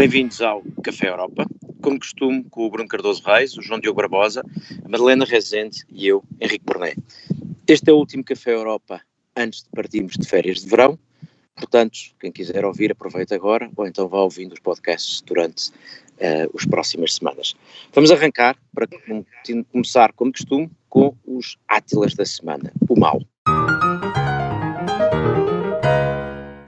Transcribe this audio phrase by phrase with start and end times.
[0.00, 1.44] Bem-vindos ao Café Europa,
[1.82, 4.42] como costume, com o Bruno Cardoso Reis, o João Diogo Barbosa,
[4.82, 6.94] a Madalena Rezende e eu, Henrique Borné.
[7.68, 9.02] Este é o último Café Europa
[9.36, 10.98] antes de partirmos de férias de verão,
[11.54, 16.64] portanto, quem quiser ouvir, aproveita agora, ou então vá ouvindo os podcasts durante uh, as
[16.64, 17.54] próximas semanas.
[17.92, 18.88] Vamos arrancar, para
[19.70, 23.20] começar, como costume, com os átilas da semana, o mal.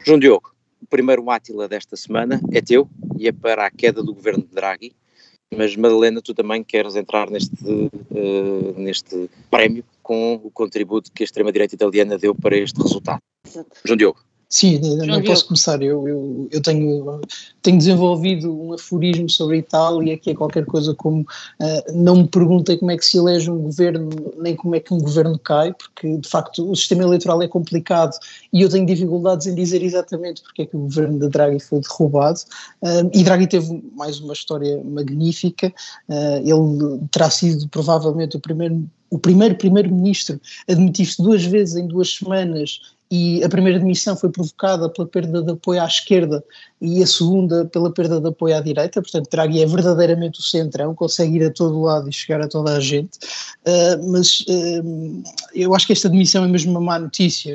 [0.04, 0.51] João Diogo,
[0.92, 2.86] primeiro átila desta semana é teu
[3.18, 4.92] e é para a queda do governo de Draghi,
[5.56, 11.24] mas Madalena, tu também queres entrar neste, uh, neste prémio com o contributo que a
[11.24, 13.20] extrema-direita italiana deu para este resultado.
[13.86, 14.22] João Diogo.
[14.52, 15.80] Sim, não posso começar.
[15.80, 17.22] Eu, eu, eu tenho,
[17.62, 22.28] tenho desenvolvido um aforismo sobre a Itália que é qualquer coisa como uh, não me
[22.28, 25.72] perguntem como é que se elege um governo, nem como é que um governo cai,
[25.72, 28.14] porque de facto o sistema eleitoral é complicado
[28.52, 31.80] e eu tenho dificuldades em dizer exatamente porque é que o governo de Draghi foi
[31.80, 32.40] derrubado.
[32.82, 35.72] Uh, e Draghi teve mais uma história magnífica.
[36.10, 42.14] Uh, ele terá sido provavelmente o primeiro o primeiro primeiro-ministro admitiu-se duas vezes em duas
[42.14, 42.80] semanas
[43.14, 46.42] e a primeira demissão foi provocada pela perda de apoio à esquerda
[46.80, 50.94] e a segunda pela perda de apoio à direita, portanto Draghi é verdadeiramente o centrão,
[50.94, 53.18] consegue ir a todo lado e chegar a toda a gente,
[53.66, 55.22] uh, mas uh,
[55.54, 57.54] eu acho que esta demissão é mesmo uma má notícia,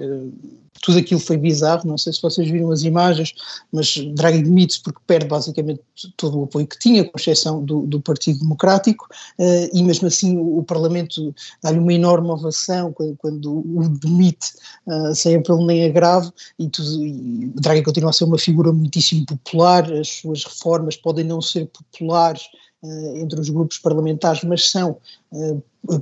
[0.81, 3.33] tudo aquilo foi bizarro, não sei se vocês viram as imagens,
[3.71, 5.81] mas Draghi demite-se porque perde basicamente
[6.15, 9.07] todo o apoio que tinha, com exceção do, do Partido Democrático,
[9.39, 14.53] uh, e mesmo assim o, o Parlamento dá-lhe uma enorme ovação quando, quando o demite
[14.87, 19.25] uh, sem apelo nem agravo, e, tudo, e Draghi continua a ser uma figura muitíssimo
[19.25, 22.43] popular, as suas reformas podem não ser populares
[22.83, 24.97] uh, entre os grupos parlamentares, mas são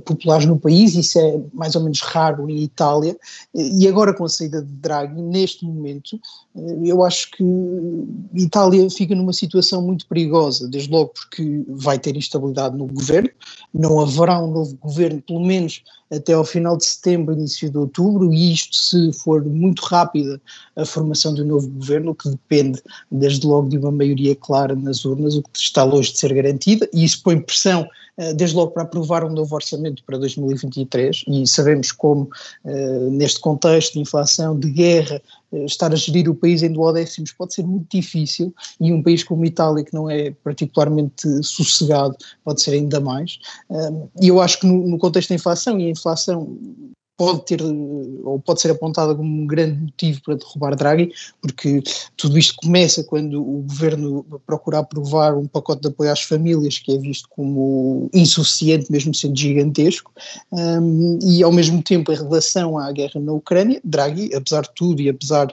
[0.04, 3.16] populares no país, isso é mais ou menos raro em Itália,
[3.54, 6.18] e agora com a saída de Draghi, neste momento,
[6.56, 7.44] eh, eu acho que
[8.34, 13.30] Itália fica numa situação muito perigosa, desde logo porque vai ter instabilidade no governo,
[13.72, 18.32] não haverá um novo governo, pelo menos até ao final de setembro, início de outubro,
[18.32, 20.40] e isto se for muito rápida
[20.76, 25.34] a formação do novo governo, que depende desde logo de uma maioria clara nas urnas,
[25.34, 28.82] o que está longe de ser garantida, e isso põe pressão eh, desde logo para
[28.82, 32.28] aprovar um novo orçamento para 2023 e sabemos como,
[32.64, 35.20] eh, neste contexto de inflação, de guerra,
[35.52, 39.22] eh, estar a gerir o país em duodécimos pode ser muito difícil e um país
[39.22, 43.38] como Itália, que não é particularmente sossegado, pode ser ainda mais.
[44.20, 46.56] E eu acho que no contexto da inflação, e a inflação
[47.16, 51.82] pode ter ou pode ser apontada como um grande motivo para derrubar Draghi, porque
[52.16, 56.94] tudo isto começa quando o governo procura aprovar um pacote de apoio às famílias que
[56.94, 60.12] é visto como insuficiente, mesmo sendo gigantesco,
[60.52, 65.00] um, e ao mesmo tempo em relação à guerra na Ucrânia, Draghi, apesar de tudo
[65.00, 65.46] e apesar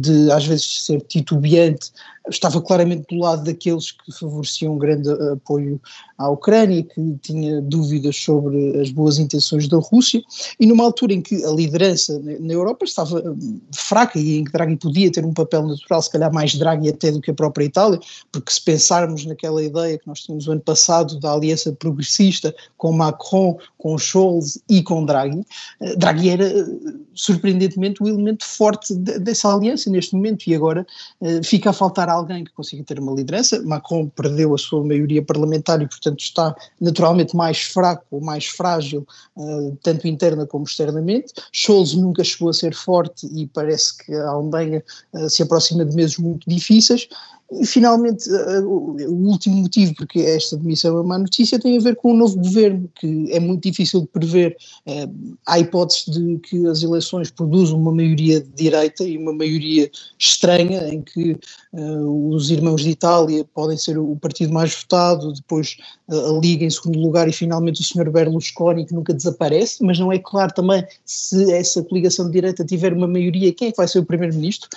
[0.00, 1.90] de às vezes ser titubeante
[2.30, 5.80] estava claramente do lado daqueles que favoreciam um grande apoio
[6.16, 10.22] à Ucrânia, que tinha dúvidas sobre as boas intenções da Rússia,
[10.58, 14.52] e numa altura em que a liderança na Europa estava hum, fraca e em que
[14.52, 17.64] Draghi podia ter um papel natural, se calhar mais Draghi até do que a própria
[17.64, 18.00] Itália,
[18.32, 22.92] porque se pensarmos naquela ideia que nós tínhamos o ano passado da aliança progressista com
[22.92, 25.44] Macron, com Scholz e com Draghi,
[25.80, 26.64] eh, Draghi era eh,
[27.12, 30.86] surpreendentemente o elemento forte dessa aliança neste momento e agora
[31.20, 33.62] eh, fica a faltar alguém que consiga ter uma liderança.
[33.62, 39.76] Macron perdeu a sua maioria parlamentar e, portanto, está naturalmente mais fraco mais frágil, uh,
[39.82, 41.32] tanto interna como externamente.
[41.52, 44.82] Scholz nunca chegou a ser forte e parece que a Alemanha
[45.12, 47.08] uh, se aproxima de meses muito difíceis.
[47.52, 51.80] E finalmente, uh, o último motivo porque esta demissão é uma má notícia tem a
[51.80, 54.56] ver com o novo governo, que é muito difícil de prever.
[54.86, 59.90] Uh, há hipótese de que as eleições produzam uma maioria de direita e uma maioria
[60.18, 61.36] estranha, em que
[61.74, 65.76] uh, os irmãos de Itália podem ser o partido mais votado, depois
[66.08, 70.12] a Liga em segundo lugar e finalmente o senhor Berlusconi, que nunca desaparece, mas não
[70.12, 73.88] é claro também se essa coligação de direita tiver uma maioria, quem é que vai
[73.88, 74.68] ser o primeiro-ministro?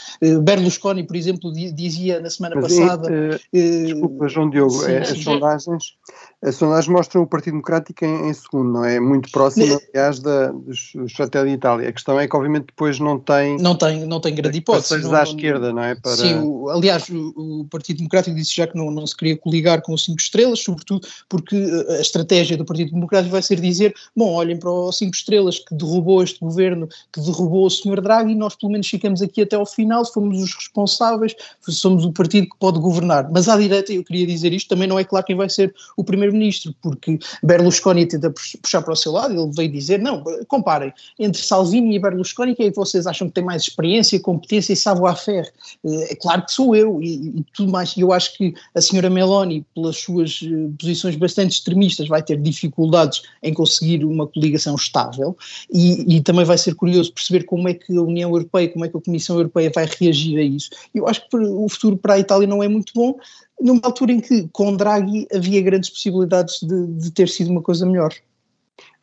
[0.42, 3.40] Berlusconi, por exemplo, dizia na semana mas passada.
[3.54, 5.98] E, uh, desculpa, João Diogo, sim, é, as sondagens
[6.40, 9.00] as sondagens mostram o Partido Democrático em, em segundo, não é?
[9.00, 11.90] Muito próximo, aliás, da, dos, dos de Itália.
[11.90, 13.58] A questão é que, obviamente, depois não tem.
[13.58, 15.00] Não tem, não tem grande hipótese.
[15.00, 15.96] Não, à esquerda, não é?
[15.96, 16.16] Para...
[16.16, 19.82] Sim, o, aliás, o, o, Partido Democrático disse já que não, não se queria coligar
[19.82, 21.56] com os cinco estrelas, sobretudo porque
[21.90, 25.74] a estratégia do Partido Democrático vai ser dizer: bom, olhem para os cinco estrelas que
[25.74, 28.00] derrubou este governo, que derrubou o Sr.
[28.00, 31.36] Draghi, e nós pelo menos ficamos aqui até ao final, fomos os responsáveis,
[31.68, 33.30] somos o partido que pode governar.
[33.32, 36.04] Mas à direita, eu queria dizer isto, também não é claro quem vai ser o
[36.04, 41.42] primeiro-ministro, porque Berlusconi tenta puxar para o seu lado, ele veio dizer, não, comparem, entre
[41.42, 45.52] Salvini e Berlusconi, quem é que vocês acham que tem mais experiência, competência e savoir-faire?
[45.86, 47.96] É claro que sou eu, e, e tudo mais.
[47.98, 53.22] Eu acho que a senhora Meloni, pelas suas eh, posições bastante extremistas, vai ter dificuldades
[53.42, 55.36] em conseguir uma coligação estável,
[55.74, 58.90] e, e também vai ser curioso perceber como é que a União Europeia, como é
[58.90, 60.70] que a Comissão Europeia vai reagir a isso.
[60.94, 63.18] Eu acho que o futuro para a Itália não é muito bom,
[63.60, 67.86] numa altura em que com Draghi havia grandes possibilidades de, de ter sido uma coisa
[67.86, 68.14] melhor.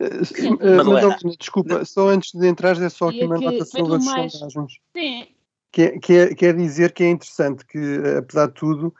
[0.00, 4.32] Uh, desculpa, só antes de entrar, é só aqui uma nota sobre as mais...
[4.32, 4.72] sondagens.
[4.96, 5.26] Sim.
[5.72, 7.78] Que é, é, que é dizer que é interessante que,
[8.16, 8.94] apesar de tudo,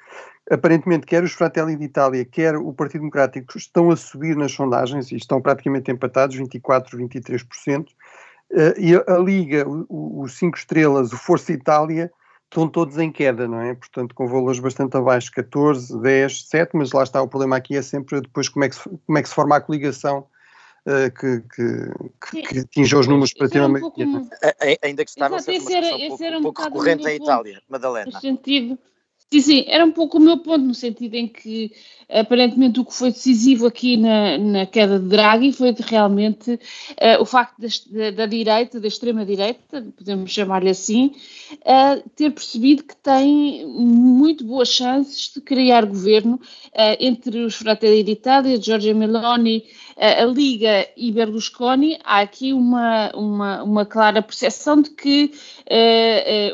[0.50, 5.16] aparentemente quer os Fratelli d'Italia, quer o Partido Democrático estão a subir nas sondagens e
[5.16, 7.94] estão praticamente empatados, 24, 23%, uh,
[8.76, 12.10] e a, a Liga, os cinco estrelas, o Força Itália,
[12.54, 13.74] estão todos em queda, não é?
[13.74, 17.82] Portanto, com valores bastante abaixo, 14, 10, 7, mas lá está, o problema aqui é
[17.82, 20.26] sempre depois como é que se, como é que se forma a coligação
[20.86, 24.06] uh, que, que, que, atinja os números para ter uma maioria.
[24.06, 24.28] Um
[24.82, 28.10] Ainda que estava a ser uma era, um pouco, um pouco recorrente em Itália, Madalena.
[28.12, 28.78] No sentido
[29.40, 31.72] Sim, era um pouco o meu ponto, no sentido em que
[32.08, 37.24] aparentemente o que foi decisivo aqui na, na queda de Draghi foi realmente uh, o
[37.24, 41.12] facto da, da, direita, da extrema-direita, podemos chamar-lhe assim,
[41.52, 48.02] uh, ter percebido que tem muito boas chances de criar governo uh, entre os Fratelli
[48.02, 49.64] d'Italia, Giorgia Meloni,
[49.96, 51.98] a Liga e Berlusconi.
[52.02, 55.30] Há aqui uma, uma, uma clara percepção de que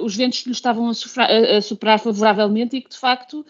[0.02, 3.44] os ventos lhe estavam a, sofrar, a superar favoravelmente e que, de facto,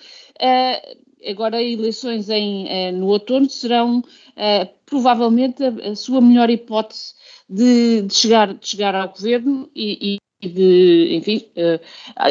[1.28, 4.02] agora eleições em, eh, no outono serão
[4.36, 7.14] eh, provavelmente a, a, sua melhor hipótese
[7.48, 11.78] de, de, chegar, de chegar ao governo e, e de, enfim, uh,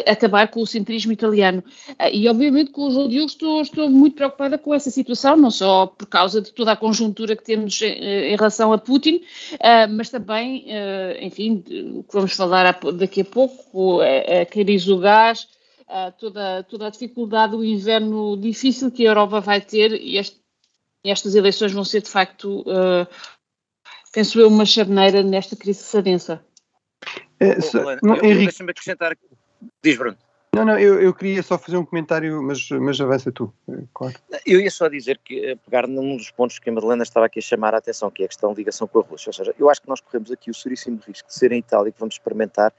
[0.07, 1.63] acabar com o centrismo italiano.
[1.89, 5.51] Uh, e obviamente com o João Diogo estou, estou muito preocupada com essa situação, não
[5.51, 9.17] só por causa de toda a conjuntura que temos em, em relação a Putin,
[9.53, 10.65] uh, mas também,
[11.21, 11.63] enfim,
[11.93, 15.47] o que vamos falar daqui a pouco, a, a crise do gás,
[15.89, 20.39] uh, toda, toda a dificuldade, o inverno difícil que a Europa vai ter e este,
[21.03, 23.07] estas eleições vão ser de facto, uh,
[24.13, 26.45] penso eu, uma charneira nesta crise sadença.
[27.39, 27.57] É,
[28.23, 28.45] Henrique...
[28.45, 29.17] Deixa-me acrescentar.
[29.83, 30.17] Diz, Bruno.
[30.53, 34.15] Não, não, eu, eu queria só fazer um comentário, mas, mas avança tu, é, claro.
[34.45, 37.37] Eu ia só dizer que, eh, pegar num dos pontos que a Madalena estava aqui
[37.37, 39.53] a chamar a atenção, que é a questão de ligação com a Rússia, ou seja,
[39.59, 42.15] eu acho que nós corremos aqui o seríssimo risco de ser em Itália que vamos
[42.15, 42.73] experimentar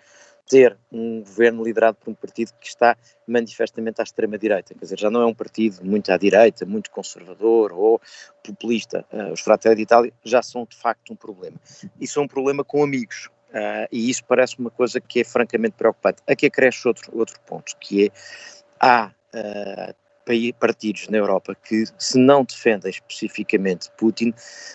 [0.51, 5.09] ter um governo liderado por um partido que está manifestamente à extrema-direita, quer dizer, já
[5.09, 8.01] não é um partido muito à direita, muito conservador ou
[8.43, 9.07] populista.
[9.13, 11.57] Uh, os Fratelli d'Italia já são de facto um problema.
[12.01, 13.31] E são um problema com amigos.
[13.51, 16.21] Uh, e isso parece uma coisa que é francamente preocupante.
[16.27, 18.11] Aqui acresce outro, outro ponto, que é,
[18.81, 19.95] há uh,
[20.59, 24.33] partidos na Europa que, se não defendem especificamente Putin,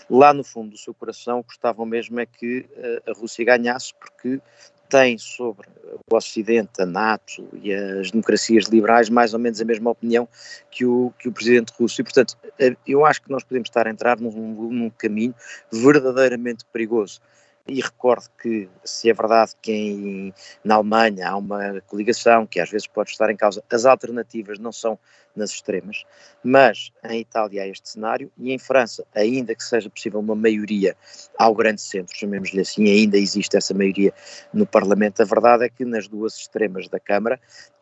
[0.09, 2.65] lá no fundo do seu coração gostavam mesmo é que
[3.07, 4.41] a Rússia ganhasse, porque
[4.89, 5.67] tem sobre
[6.09, 10.27] o Ocidente, a NATO e as democracias liberais mais ou menos a mesma opinião
[10.69, 12.01] que o, que o presidente russo.
[12.01, 15.33] E, portanto, eh, eu acho que nós podemos estar a entrar num, num caminho
[15.71, 17.21] verdadeiramente perigoso.
[17.67, 20.33] E recordo que, se é verdade que em,
[20.63, 24.71] na Alemanha há uma coligação que às vezes pode estar em causa, as alternativas não
[24.71, 24.99] são
[25.35, 26.03] nas extremas,
[26.43, 30.95] mas em Itália há este cenário e em França, ainda que seja possível uma maioria
[31.37, 34.13] ao grande centro, chamemos-lhe assim, ainda existe essa maioria
[34.53, 37.39] no Parlamento, a verdade é que nas duas extremas da Câmara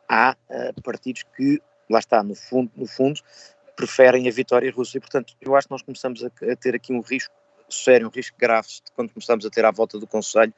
[0.08, 3.20] há uh, partidos que, lá está, no fundo, no fundo,
[3.76, 4.98] preferem a vitória russa.
[4.98, 7.34] E, portanto, eu acho que nós começamos a, a ter aqui um risco
[7.74, 10.54] sério, um risco grave quando começamos a ter à volta do Conselho,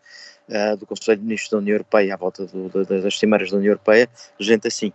[0.50, 3.58] uh, do Conselho de Ministros da União Europeia, à volta do, do, das cimeiras da
[3.58, 4.92] União Europeia, gente assim.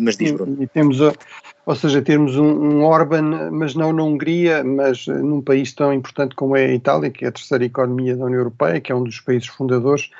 [0.00, 0.56] Mas diz, Bruno.
[0.60, 5.40] E, e temos, ou seja, temos um, um Orban, mas não na Hungria, mas num
[5.40, 8.80] país tão importante como é a Itália, que é a terceira economia da União Europeia,
[8.80, 10.10] que é um dos países fundadores,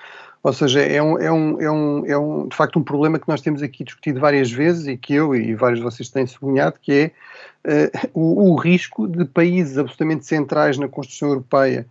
[0.42, 3.28] ou seja, é um, é um, é um, é um, de facto um problema que
[3.28, 6.78] nós temos aqui discutido várias vezes e que eu e vários de vocês têm sublinhado,
[6.80, 6.92] que
[7.64, 11.87] é uh, o, o, risco de países absolutamente centrais na construção europeia,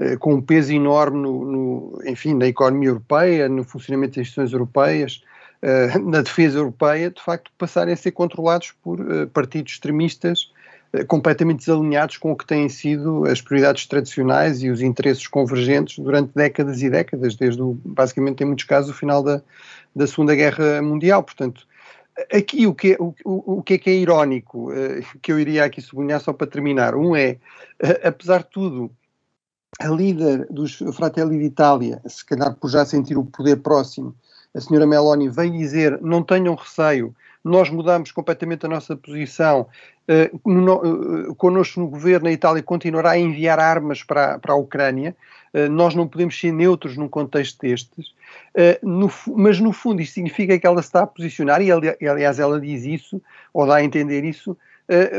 [0.00, 4.52] uh, com um peso enorme no, no, enfim, na economia europeia, no funcionamento das instituições
[4.52, 5.22] europeias,
[5.62, 10.50] uh, na defesa europeia, de facto passarem a ser controlados por partidos extremistas
[11.08, 16.32] completamente desalinhados com o que têm sido as prioridades tradicionais e os interesses convergentes durante
[16.34, 19.40] décadas e décadas, desde o, basicamente em muitos casos o final da,
[19.96, 21.22] da Segunda Guerra Mundial.
[21.22, 21.66] Portanto,
[22.32, 25.64] aqui o que, é, o, o que é que é irónico, uh, que eu iria
[25.64, 27.38] aqui sublinhar só para terminar, um é,
[27.82, 28.90] uh, apesar de tudo,
[29.80, 34.14] a líder dos Fratelli d'Italia, se calhar por já sentir o poder próximo,
[34.54, 39.66] a senhora Meloni, vem dizer não tenham receio, nós mudamos completamente a nossa posição,
[40.08, 44.56] uh, no, uh, connosco no governo, a Itália continuará a enviar armas para, para a
[44.56, 45.16] Ucrânia,
[45.54, 48.08] uh, nós não podemos ser neutros num contexto destes,
[48.56, 51.70] uh, no, mas no fundo isso significa que ela está a posicionar, e
[52.06, 53.20] aliás ela diz isso,
[53.52, 54.56] ou dá a entender isso,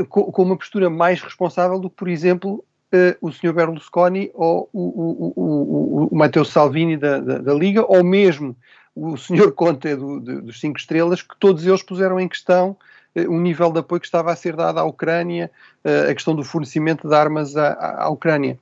[0.10, 2.63] com, com uma postura mais responsável do que, por exemplo,
[2.94, 3.53] uh, o Sr.
[3.53, 8.56] Berlusconi ou o, o, o, o Matteo Salvini da, da, da, Liga, ou mesmo
[8.96, 9.52] o Sr.
[9.56, 12.78] Conte do, dos Cinco Estrelas, que todos eles puseram em questão
[13.16, 15.52] uh, o nível de apoio que estava a ser dado à Ucrânia,
[15.84, 18.58] uh, a questão do fornecimento de armas à, à Ucrânia.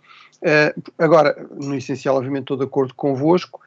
[0.98, 3.62] agora, no essencial, obviamente, estou de acordo convosco.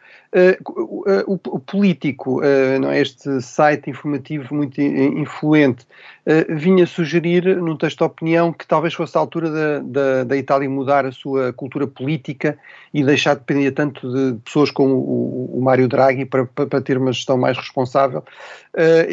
[1.26, 2.40] O, político,
[2.80, 5.86] não é, este site informativo muito influente,
[6.26, 10.36] uh, vinha sugerir, num texto de opinião, que talvez fosse a altura da, da, da,
[10.36, 12.58] Itália mudar a sua cultura política
[12.92, 16.98] e deixar de depender tanto de pessoas como o, o Mário Draghi para, para, ter
[16.98, 18.22] uma gestão mais responsável.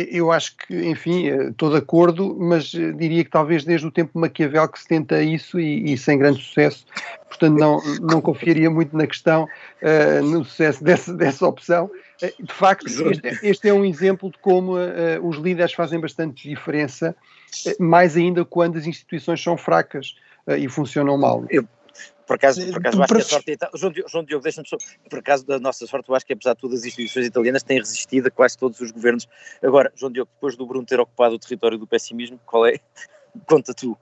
[0.10, 4.68] eu acho que, enfim, estou de acordo, mas diria que talvez desde o tempo Maquiavel
[4.68, 6.86] que se tenta isso e, e sem grande sucesso,
[7.28, 9.48] portanto não, não confiaria muito na questão,
[10.24, 11.90] no sucesso dessa dessa, opção.
[12.22, 16.48] Eh, de facto, este, este, é um exemplo de como uh, os líderes fazem bastante
[16.48, 17.16] diferença,
[17.66, 20.16] uh, mais ainda quando as instituições são fracas
[20.48, 21.46] uh, e funcionam mal.
[21.50, 21.68] Eu,
[22.28, 24.78] por acaso, por acaso acho que a sorte é João, João Diogo, deixa-me só.
[25.10, 27.78] Por acaso da nossa sorte, eu acho que apesar de todas as instituições italianas têm
[27.80, 29.28] resistido a quase todos os governos.
[29.62, 32.80] Agora, João Diogo, depois do Bruno ter ocupado o território do pessimismo, qual é?
[33.48, 33.98] Conta tu.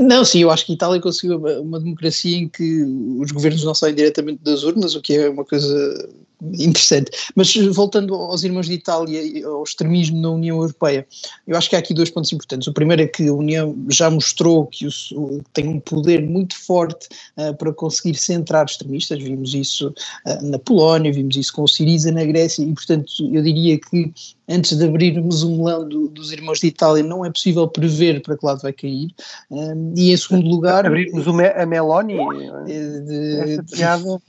[0.00, 2.82] Não, sim, eu acho que a Itália conseguiu uma, uma, democracia em que
[3.18, 6.10] os governos não saem diretamente das urnas, o que é uma coisa
[6.42, 7.10] interessante.
[7.34, 11.06] Mas voltando aos irmãos de Itália e ao extremismo na União Europeia,
[11.46, 12.68] eu acho que há aqui dois pontos importantes.
[12.68, 17.08] O primeiro é que a União já mostrou que o, tem um poder muito forte
[17.36, 19.88] uh, para conseguir centrar extremistas, vimos isso
[20.26, 24.12] uh, na Polónia, vimos isso com o Siriza na Grécia, e portanto eu diria que
[24.50, 28.36] antes de abrirmos o melão do, dos irmãos de Itália, não é possível prever para
[28.36, 29.14] que lado vai cair.
[29.50, 30.84] Um, e em segundo lugar.
[30.84, 32.16] Abrirmos a Meloni?
[32.68, 34.20] Eh, de, essa piada.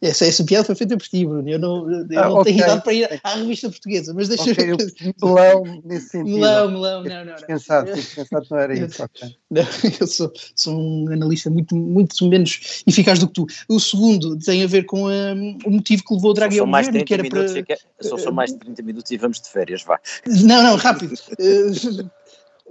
[0.00, 1.48] Essa, essa piada foi feita por ti, Bruno.
[1.48, 2.52] Eu não, eu ah, não okay.
[2.52, 4.76] tenho idade para ir à revista portuguesa, mas deixa okay, eu.
[5.20, 6.34] Melão, nesse sentido.
[6.36, 7.34] Melão, melão, não, não.
[7.34, 9.02] Pensado, pensado não era isso.
[9.02, 9.34] Okay.
[9.54, 9.62] Não,
[10.00, 13.46] eu sou, sou um analista muito, muito menos eficaz do que tu.
[13.68, 17.04] O segundo tem a ver com um, o motivo que levou o Draghi ao governo,
[17.04, 17.62] que era para.
[17.62, 20.00] Que, só são mais de 30 minutos e vamos de férias, vá.
[20.26, 21.14] Não, não, rápido.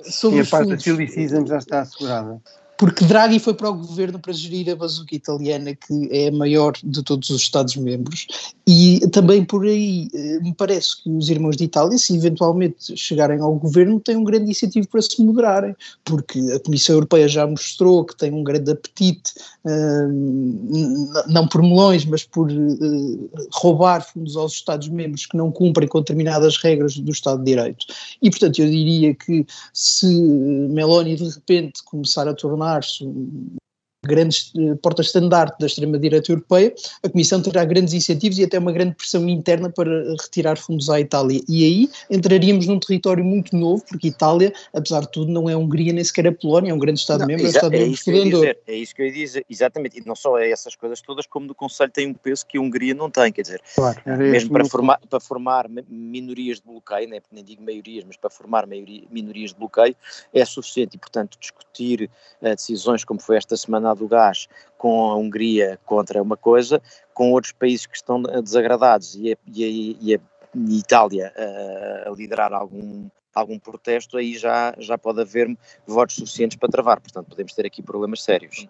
[0.04, 2.42] sobre e a parte da Silly Season já está assegurada
[2.84, 6.74] porque Draghi foi para o governo para gerir a bazuca italiana, que é a maior
[6.84, 8.28] de todos os Estados-membros,
[8.68, 13.40] e também por aí eh, me parece que os irmãos de Itália, se eventualmente chegarem
[13.40, 15.74] ao governo, têm um grande incentivo para se moderarem,
[16.04, 19.32] porque a Comissão Europeia já mostrou que tem um grande apetite,
[19.64, 26.00] uh, não por melões, mas por uh, roubar fundos aos Estados-membros que não cumprem com
[26.00, 27.86] determinadas regras do Estado de Direito.
[28.22, 33.06] E, portanto, eu diria que se Meloni de repente começar a tornar tornar-se
[34.04, 38.96] grandes eh, portas-estandarte da extrema-direita europeia, a Comissão terá grandes incentivos e até uma grande
[38.96, 39.90] pressão interna para
[40.22, 41.42] retirar fundos à Itália.
[41.48, 45.94] E aí entraríamos num território muito novo, porque Itália, apesar de tudo, não é Hungria
[45.94, 49.02] nem sequer a Polónia, é um grande Estado-membro, é um Estado-membro é, é isso que
[49.02, 52.08] eu ia dizer, exatamente, e não só é essas coisas todas, como no Conselho tem
[52.08, 55.70] um peso que a Hungria não tem, quer dizer, claro, mesmo para formar, para formar
[55.88, 59.96] minorias de bloqueio, nem, nem digo maiorias, mas para formar maioria, minorias de bloqueio,
[60.34, 62.10] é suficiente, e portanto discutir
[62.42, 64.48] uh, decisões como foi esta semana do gás
[64.78, 66.82] com a Hungria contra uma coisa,
[67.14, 70.20] com outros países que estão desagradados e a, e a, e a
[70.70, 75.56] Itália a, a liderar algum, algum protesto, aí já, já pode haver
[75.88, 77.00] votos suficientes para travar.
[77.00, 78.68] Portanto, podemos ter aqui problemas sérios.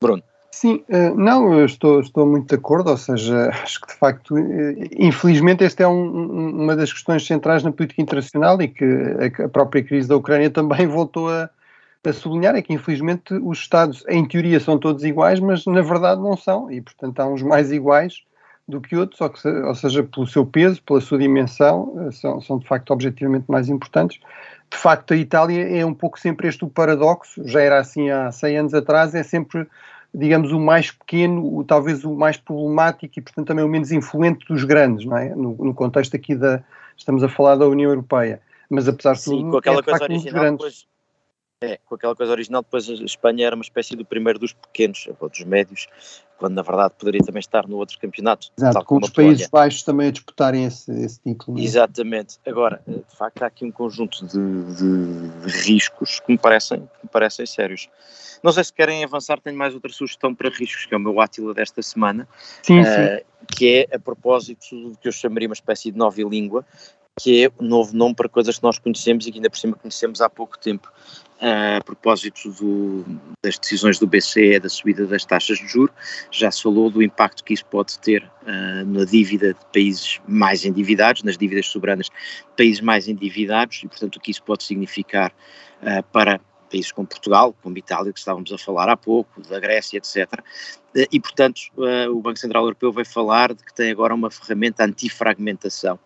[0.00, 0.22] Bruno.
[0.50, 4.38] Sim, eh, não, eu estou, estou muito de acordo, ou seja, acho que de facto,
[4.38, 8.84] eh, infelizmente, esta é um, uma das questões centrais na política internacional e que
[9.42, 11.50] a própria crise da Ucrânia também voltou a,
[12.04, 16.20] a sublinhar é que, infelizmente, os Estados, em teoria, são todos iguais, mas na verdade
[16.20, 18.22] não são, e portanto há uns mais iguais
[18.68, 22.40] do que outros, ou, que, ou seja, pelo seu peso, pela sua dimensão, eh, são,
[22.40, 24.18] são de facto objetivamente mais importantes.
[24.68, 28.32] De facto, a Itália é um pouco sempre este o paradoxo, já era assim há
[28.32, 29.66] 100 anos atrás, é sempre,
[30.12, 34.44] digamos, o mais pequeno, o, talvez o mais problemático e, portanto, também o menos influente
[34.48, 35.28] dos grandes, não é?
[35.28, 36.60] No, no contexto aqui da,
[36.96, 38.40] estamos a falar da União Europeia.
[38.68, 40.86] Mas apesar de tudo, Sim, com aquela é, coisa facto, original, depois
[41.62, 45.08] é, com aquela coisa original, depois a Espanha era uma espécie do primeiro dos pequenos,
[45.18, 45.86] ou dos médios,
[46.36, 48.48] quando na verdade poderia também estar no outro campeonato.
[48.58, 51.58] Exato, com os Países Baixos também a disputarem esse, esse título.
[51.58, 51.62] É?
[51.62, 52.38] Exatamente.
[52.46, 57.08] Agora, de facto, há aqui um conjunto de, de, riscos que me, parecem, que me
[57.10, 57.88] parecem sérios.
[58.42, 61.18] Não sei se querem avançar, tenho mais outra sugestão para riscos, que é o meu
[61.20, 62.28] átila desta semana,
[62.62, 63.24] sim, uh, sim.
[63.56, 66.66] que é a propósito do que eu chamaria uma espécie de nova língua,
[67.18, 69.74] que é um novo nome para coisas que nós conhecemos e que ainda por cima
[69.74, 70.92] conhecemos há pouco tempo.
[71.40, 73.04] A propósito do,
[73.42, 75.94] das decisões do BCE da subida das taxas de juros,
[76.30, 80.64] já se falou do impacto que isso pode ter uh, na dívida de países mais
[80.64, 82.12] endividados, nas dívidas soberanas de
[82.56, 85.32] países mais endividados, e portanto o que isso pode significar
[85.82, 86.40] uh, para
[86.70, 90.42] países como Portugal, como Itália, que estávamos a falar há pouco, da Grécia, etc.
[91.12, 91.60] E, portanto,
[92.10, 95.98] o Banco Central Europeu vai falar de que tem agora uma ferramenta antifragmentação.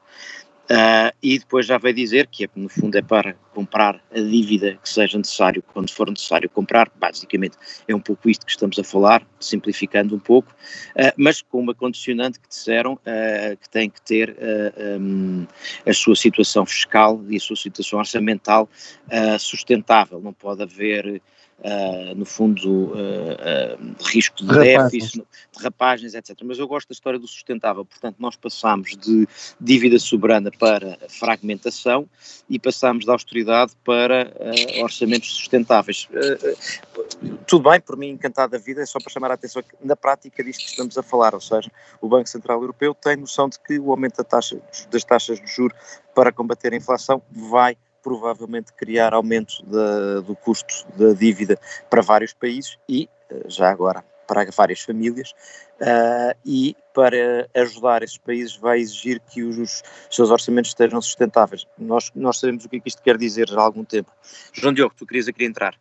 [0.71, 4.89] Uh, e depois já vai dizer que, no fundo, é para comprar a dívida que
[4.89, 6.89] seja necessário, quando for necessário comprar.
[6.95, 7.57] Basicamente,
[7.89, 10.55] é um pouco isto que estamos a falar, simplificando um pouco,
[10.95, 14.37] uh, mas com uma condicionante que disseram uh, que tem que ter
[15.01, 15.45] um,
[15.85, 18.69] a sua situação fiscal e a sua situação orçamental
[19.41, 20.21] sustentável.
[20.21, 21.21] Não pode haver
[21.61, 25.25] uh, no fundo, uh, uh, risco de déficit,
[25.57, 26.37] derrapagens, etc.
[26.45, 29.29] Mas eu gosto da história do sustentável, portanto, nós passamos de
[29.61, 32.09] dívida soberana para fragmentação
[32.49, 34.33] e passamos da austeridade para
[34.83, 36.09] orçamentos sustentáveis.
[37.47, 39.97] tudo bem, por mim, encantado da vida, é só para chamar a atenção que na
[39.97, 43.59] prática disto que estamos a falar, ou seja, o Banco Central Europeu tem noção de
[43.59, 45.77] que o aumento da taxa, das taxas de juros
[46.15, 49.63] para combater a inflação vai provavelmente criar aumento
[50.27, 55.33] do custo da dívida para vários países e, eh, já agora, para várias famílias,
[55.81, 61.67] uh, e para ajudar esses países vai exigir que os, seus orçamentos estejam sustentáveis.
[61.77, 64.13] Nós, nós sabemos o que, é que isto quer dizer já há algum tempo.
[64.53, 65.75] João Diogo, tu querias aqui entrar?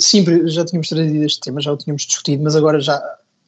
[0.00, 3.00] Sim, já tínhamos trazido este tema, já o tínhamos discutido, mas agora já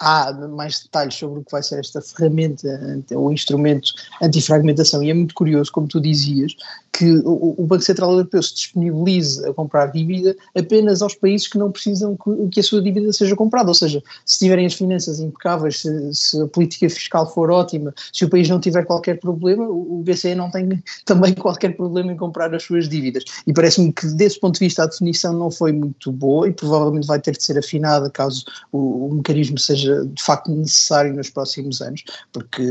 [0.02, 2.68] há mais detalhes sobre o que vai ser esta ferramenta
[3.12, 6.56] ou instrumento antifragmentação e é muito curioso, como tu dizias,
[6.92, 11.56] que o, o Banco Central Europeu se disponibilize a comprar dívida apenas aos países que
[11.56, 12.16] não precisam
[12.50, 16.40] que, a sua dívida seja comprada, ou seja, se tiverem as finanças impecáveis, se, se,
[16.40, 20.34] a política fiscal for ótima, se o país não tiver qualquer problema, o, o BCE
[20.34, 23.24] não tem também qualquer problema em comprar as suas dívidas.
[23.46, 27.06] E parece-me que desse ponto de vista a definição não foi muito boa e provavelmente
[27.06, 31.80] vai ter de ser afinada caso o, o mecanismo seja de facto necessário nos próximos
[31.80, 32.62] anos, porque,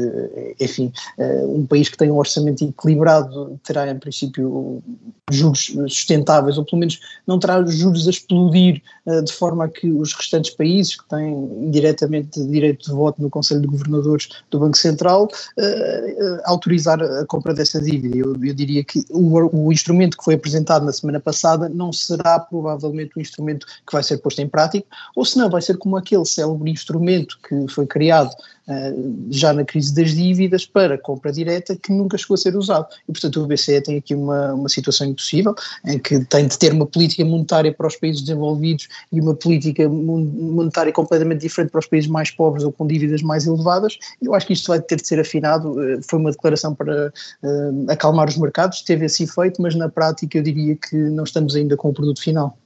[0.60, 4.82] enfim, eh, um país que tem um orçamento equilibrado terá, em princípio,
[5.32, 9.90] juros sustentáveis, ou pelo menos não terá juros a explodir eh, de forma a que
[9.92, 14.78] os restantes países que têm diretamente direito de voto no Conselho de Governadores do Banco
[14.78, 18.18] Central eh, autorizar a compra dessa dívida.
[18.18, 22.40] Eu, eu diria que o, o instrumento que foi apresentado na semana passada não será
[22.40, 25.98] provavelmente o instrumento que vai ser posto em prática, ou se não, vai ser como
[25.98, 28.32] aquele célebre instrumento instrumento que foi criado
[28.68, 32.88] uh, já na crise das dívidas para compra direta que nunca chegou a ser usado.
[33.08, 36.72] E, portanto, o BCE tem aqui uma, uma situação impossível em que tem de ter
[36.72, 41.88] uma política monetária para os países desenvolvidos e uma política monetária completamente diferente para os
[41.88, 43.98] países mais pobres ou com dívidas mais elevadas.
[44.22, 45.72] Eu acho que isto vai ter de ser afinado.
[45.72, 47.12] Uh, foi uma declaração para
[47.44, 51.56] uh, acalmar os mercados, teve esse efeito, mas na prática eu diria que não estamos
[51.56, 52.61] ainda com o produto final.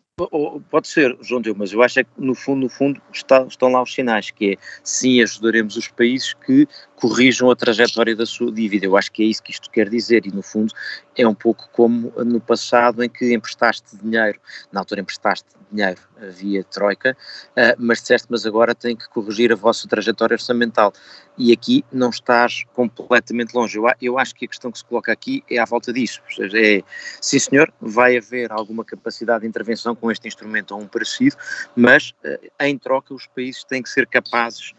[0.70, 3.70] Pode ser, João Deu, mas eu acho é que no fundo, no fundo está, estão
[3.70, 6.66] lá os sinais, que é sim ajudaremos os países que
[6.96, 8.86] corrijam a trajetória da sua dívida.
[8.86, 10.74] Eu acho que é isso que isto quer dizer e no fundo
[11.18, 14.40] é um pouco como no passado em que emprestaste dinheiro,
[14.72, 16.00] na altura emprestaste dinheiro
[16.32, 17.18] via Troika,
[17.52, 20.94] uh, mas disseste, mas agora tem que corrigir a vossa trajetória orçamental.
[21.38, 23.78] E aqui não estás completamente longe.
[23.78, 26.22] Eu, eu acho que a questão que se coloca aqui é à volta disso.
[26.26, 26.82] Ou seja, é,
[27.20, 31.36] sim senhor, vai haver alguma capacidade de intervenção com este instrumento ou um parecido,
[31.76, 34.74] mas uh, em troca os países têm que ser capazes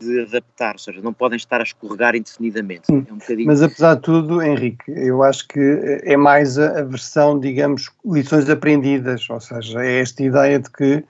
[0.00, 2.90] de adaptar, ou seja, não podem estar a escorregar indefinidamente.
[2.90, 3.46] É um bocadinho...
[3.46, 5.60] Mas apesar de tudo, Henrique, eu acho que
[6.02, 11.04] é mais a, versão, digamos, lições aprendidas, ou seja, é esta ideia de que uh,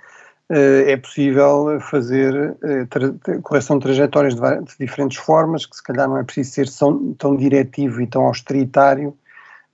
[0.87, 6.19] é possível fazer uh, correção de trajetórias de, de, diferentes formas, que se calhar não
[6.19, 9.17] é preciso ser tão, tão diretivo e tão austeritário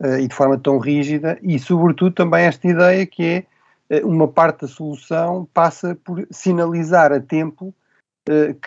[0.01, 3.45] uh, e de forma tão rígida, e sobretudo também esta ideia que é
[4.05, 7.75] uma parte da solução passa por sinalizar a tempo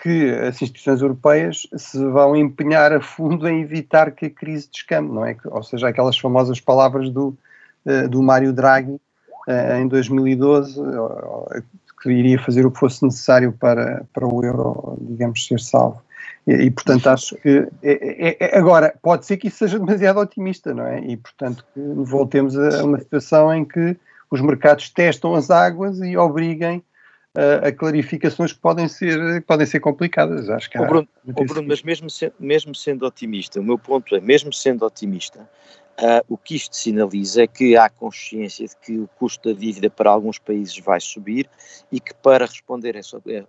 [0.02, 5.12] que as instituições europeias se vão empenhar a fundo em evitar que a crise descambe,
[5.12, 5.36] não é?
[5.46, 7.36] Ou seja, aquelas famosas palavras do,
[7.86, 9.00] eh, do Mário Draghi
[9.48, 10.78] eh, em 2012,
[12.02, 16.02] que iria fazer o que fosse necessário para, para o euro, digamos, ser salvo.
[16.46, 17.66] E, e portanto, acho que.
[17.82, 21.00] É, é, é, agora, pode ser que isso seja demasiado otimista, não é?
[21.00, 23.96] E, portanto, voltemos a uma situação em que
[24.30, 26.82] os mercados testam as águas e obriguem
[27.36, 30.48] a, a clarificações que podem ser, que podem ser complicadas.
[30.48, 34.16] Acho que há, Bruno, oh Bruno mas mesmo, se, mesmo sendo otimista, o meu ponto
[34.16, 35.48] é, mesmo sendo otimista,
[35.98, 39.88] Uh, o que isto sinaliza é que há consciência de que o custo da dívida
[39.88, 41.48] para alguns países vai subir
[41.90, 43.00] e que para responder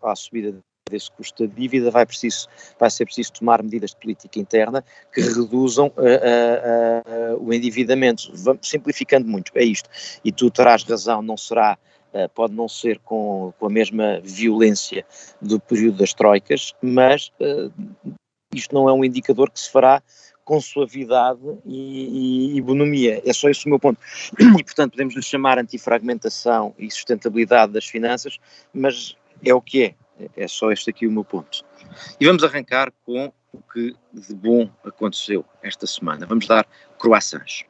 [0.01, 0.57] à subida
[0.89, 2.47] desse custo da dívida, vai, preciso,
[2.79, 4.81] vai ser preciso tomar medidas de política interna
[5.13, 8.31] que reduzam uh, uh, o endividamento.
[8.33, 9.89] Vamos, simplificando muito, é isto.
[10.23, 11.77] E tu terás razão, não será
[12.33, 15.05] pode não ser com, com, a mesma violência
[15.41, 17.71] do período das troicas, mas uh,
[18.53, 20.01] isto não é um indicador que se fará
[20.47, 23.21] com suavidade e, e, e, bonomia.
[23.25, 23.99] É só esse o meu ponto.
[24.39, 28.39] E, portanto, podemos lhe chamar antifragmentação e sustentabilidade das finanças,
[28.73, 29.95] mas é o que é.
[30.35, 31.65] É só este aqui o meu ponto.
[32.19, 36.25] E vamos arrancar com o que de bom aconteceu esta semana.
[36.25, 36.65] Vamos dar
[36.97, 37.65] croissants.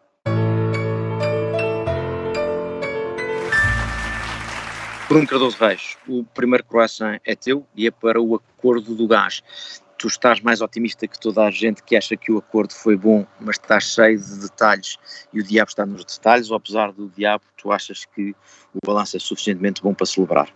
[5.08, 9.42] Bruno Cardoso Reis, o primeiro croissant é teu e é para o acordo do gás
[9.98, 13.26] tu estás mais otimista que toda a gente que acha que o acordo foi bom,
[13.40, 14.98] mas estás cheio de detalhes
[15.34, 18.36] e o diabo está nos detalhes, ou apesar do diabo, tu achas que
[18.74, 20.54] o balanço é suficientemente bom para celebrar?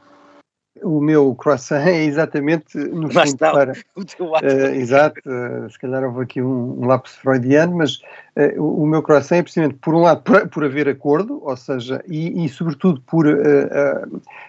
[0.82, 3.74] O meu croissant é exatamente no Lá está, para.
[3.96, 7.98] o teu Uh, exato, uh, se calhar houve aqui um, um lapso freudiano, mas
[8.38, 11.58] uh, o, o, meu croissant é precisamente, por um lado, por, por haver acordo, ou
[11.58, 13.28] seja, e, e sobretudo por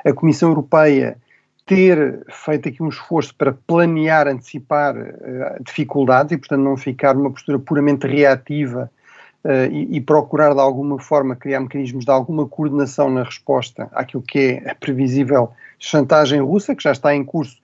[0.05, 1.17] a Comissão Europeia
[1.67, 4.95] ter feito aqui um esforço para planear, antecipar
[5.61, 8.91] dificuldades e, portanto, não ficar numa postura puramente reativa
[9.73, 14.39] e, e, procurar de alguma forma criar mecanismos de alguma coordenação na resposta àquilo que
[14.39, 15.51] é a previsível
[15.81, 17.59] chantagem russa, que já está em curso,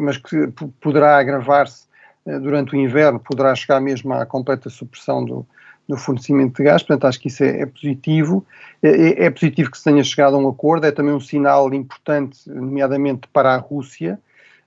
[0.00, 0.48] mas que
[0.80, 1.84] poderá agravar-se
[2.24, 5.46] uh, durante o inverno, poderá chegar mesmo à completa supressão do,
[5.86, 8.44] no fornecimento de gás, portanto acho que isso é, é positivo.
[8.82, 11.72] É, é, é, positivo que se tenha chegado a um acordo, é também um sinal
[11.74, 14.18] importante, nomeadamente para a Rússia,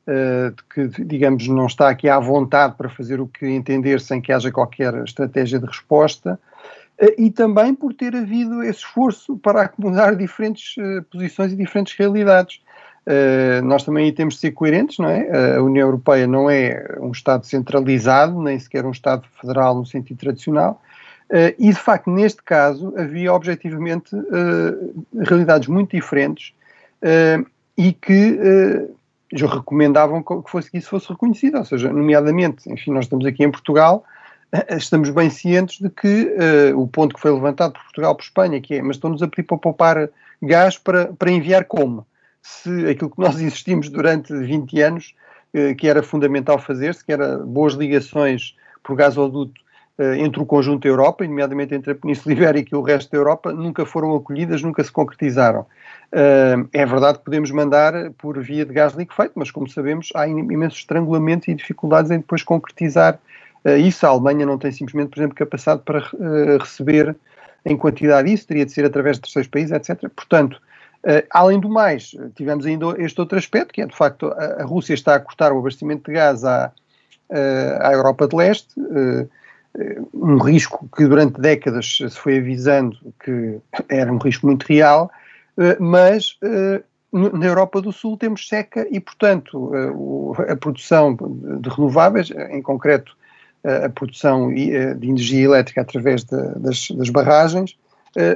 [0.03, 4.33] de que, digamos, não está aqui à vontade para fazer o que entender sem que
[4.33, 6.39] haja qualquer estratégia de resposta,
[7.17, 12.61] e também por ter havido esse esforço para acomodar diferentes uh, posições e diferentes realidades.
[13.63, 15.55] nós também temos de ser coerentes, não é?
[15.57, 20.19] a União Europeia não é um Estado centralizado, nem sequer um Estado federal no sentido
[20.19, 20.79] tradicional,
[21.31, 26.53] Uh, e de facto, neste caso, havia objetivamente uh, realidades muito diferentes
[27.01, 28.37] uh, e que
[29.33, 31.57] já recomendavam que, fosse, que isso fosse reconhecido.
[31.57, 34.03] Ou seja, nomeadamente, enfim, nós estamos aqui em Portugal,
[34.69, 36.35] estamos bem cientes de que
[36.75, 39.43] o ponto que foi levantado por Portugal por Espanha, que é, mas estão-nos a pedir
[39.43, 40.09] para poupar
[40.41, 42.05] gás para, para enviar como?
[42.41, 45.15] Se aquilo que nós insistimos durante 20 anos,
[45.77, 49.61] que era fundamental fazer-se, que era boas ligações por gasoduto
[50.01, 53.17] eh, entre o conjunto da Europa, nomeadamente entre a Península Ibérica e o resto da
[53.17, 55.65] Europa, nunca foram acolhidas, nunca se concretizaram.
[56.11, 60.27] Eh, é verdade que podemos mandar por via de gás liquefeito, mas como sabemos há
[60.27, 63.19] imensos estrangulamentos e dificuldades em depois concretizar eh,
[63.79, 64.05] isso.
[64.05, 66.03] A Alemanha não tem simplesmente, por exemplo, capacidade para
[66.57, 67.15] receber
[67.63, 70.09] em quantidade isso, teria de ser através de terceiros países, etc.
[70.15, 70.59] Portanto,
[71.29, 75.13] além do mais, tivemos ainda este outro aspecto, que é de facto a, Rússia está
[75.13, 76.71] a cortar o abastecimento de gás à,
[77.29, 78.73] à Europa de Leste,
[80.13, 85.09] um risco que durante décadas se foi avisando que era um risco muito real,
[85.57, 91.69] eh, mas eh, na Europa do Sul temos seca e, portanto, eh, a produção de
[91.69, 93.15] renováveis, em concreto
[93.63, 97.77] a produção de energia elétrica através das, das barragens,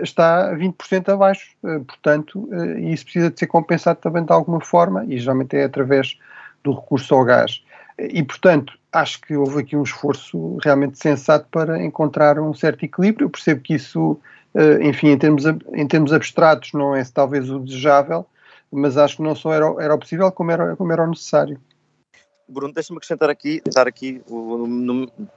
[0.03, 1.49] está 20% abaixo.
[1.61, 6.17] Portanto, isso precisa de ser compensado também de alguma forma e geralmente é através
[6.63, 7.63] do recurso ao gás.
[7.97, 13.25] E, portanto, acho que houve aqui um esforço realmente sensato para encontrar um certo equilíbrio.
[13.25, 14.19] Eu percebo que isso,
[14.53, 18.25] eh, enfim, em termos, em termos abstratos, não é talvez o desejável,
[18.71, 21.59] mas acho que não só era, era o possível, como era, como era o necessário.
[22.47, 24.21] Bruno, deixa-me acrescentar aqui, dar aqui,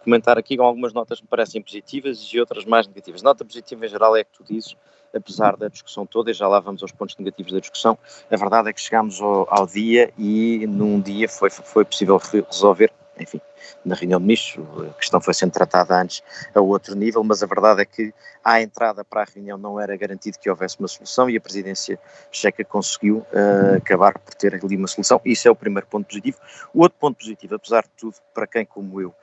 [0.04, 3.22] comentar aqui com algumas notas que me parecem positivas e outras mais negativas.
[3.22, 4.76] Nota positiva em geral é que tu dizes,
[5.14, 7.98] apesar da discussão toda, e já lá vamos aos pontos negativos da discussão,
[8.30, 12.92] a verdade é que chegámos ao, ao dia e num dia foi, foi possível resolver
[13.22, 13.40] enfim,
[13.84, 16.22] na reunião de ministros, a questão foi sendo tratada antes
[16.54, 18.12] a outro nível, mas a verdade é que
[18.44, 21.98] à entrada para a reunião não era garantido que houvesse uma solução e a presidência
[22.30, 25.20] checa conseguiu uh, acabar por ter ali uma solução.
[25.24, 26.38] Isso é o primeiro ponto positivo.
[26.72, 29.14] O outro ponto positivo, apesar de tudo, para quem como eu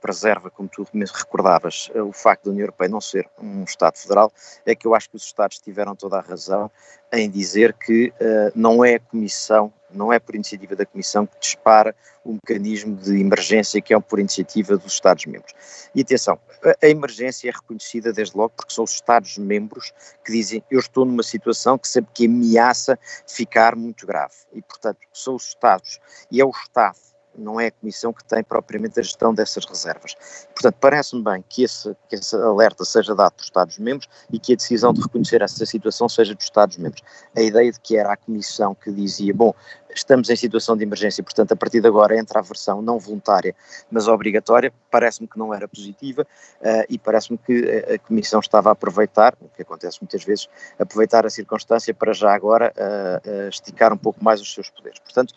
[0.00, 4.32] preserva, como tu recordavas, uh, o facto da União Europeia não ser um Estado federal,
[4.66, 6.70] é que eu acho que os Estados tiveram toda a razão
[7.12, 8.12] em dizer que
[8.54, 13.20] não é a Comissão não é por iniciativa da Comissão que dispara o mecanismo de
[13.20, 15.54] emergência que é por iniciativa dos Estados-membros.
[15.94, 16.38] E atenção,
[16.82, 19.92] a emergência é reconhecida desde logo porque são os Estados-membros
[20.24, 24.34] que dizem eu estou numa situação que sempre que ameaça ficar muito grave.
[24.52, 26.98] E, portanto, são os Estados e é o Estado
[27.38, 30.14] não é a Comissão que tem propriamente a gestão dessas reservas.
[30.54, 34.56] Portanto, parece-me bem que esse, que esse alerta seja dado por Estados-membros e que a
[34.56, 37.02] decisão de reconhecer essa situação seja dos Estados-membros.
[37.36, 39.54] A ideia de que era a Comissão que dizia, bom,
[39.94, 43.54] estamos em situação de emergência, portanto, a partir de agora entra a versão não voluntária,
[43.90, 44.72] mas obrigatória.
[44.90, 49.48] Parece-me que não era positiva uh, e parece-me que a Comissão estava a aproveitar, o
[49.48, 50.48] que acontece muitas vezes,
[50.78, 54.98] aproveitar a circunstância para já agora uh, uh, esticar um pouco mais os seus poderes.
[54.98, 55.34] Portanto,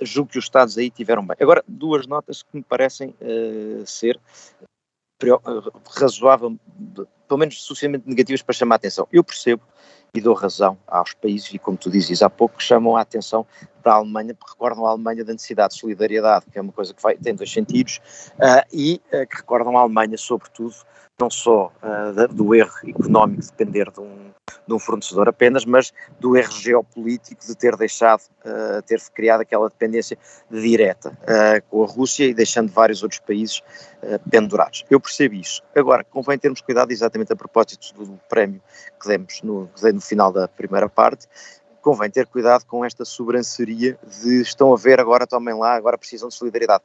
[0.00, 1.36] julgo que os Estados aí tiveram bem.
[1.40, 3.14] Agora, duas notas que me parecem
[3.84, 4.18] ser
[5.96, 6.56] razoável,
[7.28, 9.06] pelo menos suficientemente negativas para chamar a atenção.
[9.12, 9.62] Eu percebo
[10.14, 13.46] e dou razão aos países, e como tu dizes há pouco, chamam a atenção
[13.82, 16.92] para a Alemanha, porque recordam a Alemanha da necessidade de solidariedade, que é uma coisa
[16.92, 18.00] que vai, tem dois sentidos,
[18.34, 20.74] uh, e uh, que recordam a Alemanha, sobretudo,
[21.20, 24.30] não só uh, do erro económico de depender de um,
[24.66, 29.68] de um, fornecedor apenas, mas do erro geopolítico de ter deixado, uh, ter criado aquela
[29.68, 30.16] dependência
[30.48, 33.62] direta uh, com a Rússia e deixando vários outros países
[34.30, 34.84] pendurados.
[34.88, 35.60] Eu percebo isso.
[35.74, 38.62] Agora, convém termos cuidado exatamente a propósito do, prémio
[39.00, 41.26] que demos no, que no final da primeira parte,
[41.82, 46.28] convém ter cuidado com esta sobranceria de estão a ver, agora tomem lá, agora precisam
[46.28, 46.84] de solidariedade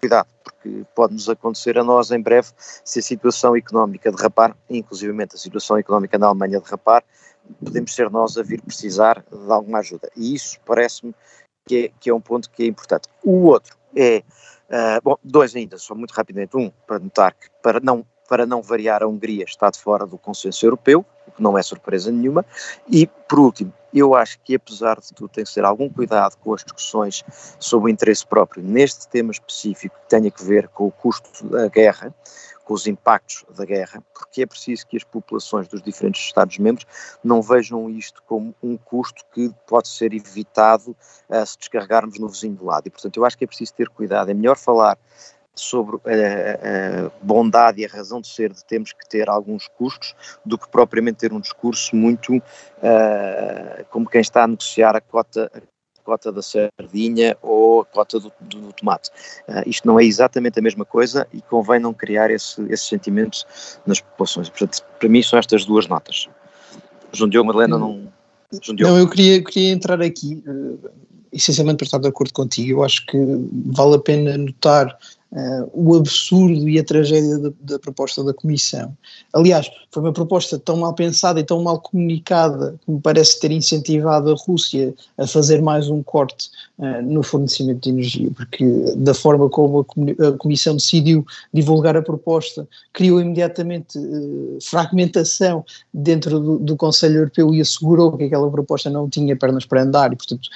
[0.00, 5.38] cuidado, porque pode-nos acontecer a nós em breve se a situação económica derrapar, inclusivamente a
[5.38, 7.02] situação económica na Alemanha derrapar,
[7.62, 10.10] podemos ser nós a vir precisar de alguma ajuda.
[10.16, 11.14] E isso parece-me
[11.66, 13.08] que é, que é um ponto que é importante.
[13.22, 14.22] O outro é,
[14.68, 16.56] uh, bom, dois ainda, só muito rapidamente.
[16.56, 20.18] Um, para notar que para não, para não variar, a Hungria está de fora do
[20.18, 22.44] consenso europeu, o que não é surpresa nenhuma.
[22.88, 26.52] E, por último, eu acho que apesar de tudo tem que ter algum cuidado com
[26.52, 27.24] as discussões
[27.60, 31.68] sobre o interesse próprio neste tema específico que tenha que ver com o custo da
[31.68, 32.12] guerra,
[32.64, 36.86] com os impactos da guerra, porque é preciso que as populações dos diferentes Estados-membros
[37.22, 40.96] não vejam isto como um custo que pode ser evitado
[41.28, 42.86] uh, se descarregarmos no vizinho do lado.
[42.86, 44.30] E, portanto, eu acho que é preciso ter cuidado.
[44.30, 44.98] É melhor falar
[45.54, 46.68] sobre a, eh, a,
[47.06, 50.14] eh, bondade e a razão de ser de termos que ter alguns custos
[50.44, 55.50] do que propriamente ter um discurso muito uh, como quem está a negociar a cota,
[55.54, 59.10] a cota da sardinha ou a cota do, do, do tomate.
[59.48, 63.44] Uh, isto não é exatamente a mesma coisa e convém não criar esse, esse sentimento
[63.86, 64.48] nas populações.
[64.48, 66.28] Portanto, para mim são estas duas notas.
[67.12, 68.12] João Diogo, Madalena, não...
[68.60, 68.92] João Diogo.
[68.92, 70.90] Não, eu queria, queria entrar aqui, uh,
[71.34, 73.18] essencialmente para estar de acordo contigo, eu acho que
[73.66, 74.96] vale a pena notar
[75.34, 78.96] uh, o absurdo e a tragédia da, da, proposta da Comissão.
[79.32, 83.50] Aliás, foi uma proposta tão mal pensada e tão mal comunicada que me parece ter
[83.50, 88.64] incentivado a Rússia a fazer mais um corte uh, no fornecimento de energia, porque
[88.96, 96.58] da forma como a, Comissão decidiu divulgar a proposta, criou imediatamente uh, fragmentação dentro do,
[96.58, 100.48] do, Conselho Europeu e assegurou que aquela proposta não tinha pernas para andar e, portanto,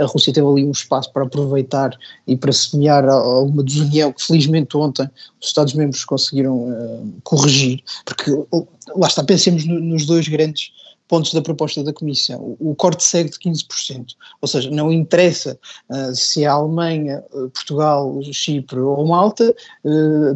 [0.00, 4.76] a Rússia teve ali um espaço para aproveitar e para semear alguma desunião que felizmente
[4.76, 5.08] ontem
[5.40, 8.30] os Estados-membros conseguiram uh, corrigir, porque
[8.96, 10.72] lá está, pensemos no, nos dois grandes
[11.06, 12.38] pontos da proposta da Comissão.
[12.60, 14.08] O, o corte segue de 15%,
[14.42, 15.58] ou seja, não interessa
[15.90, 19.54] uh, se a Alemanha, uh, Portugal, Chipre ou Malta,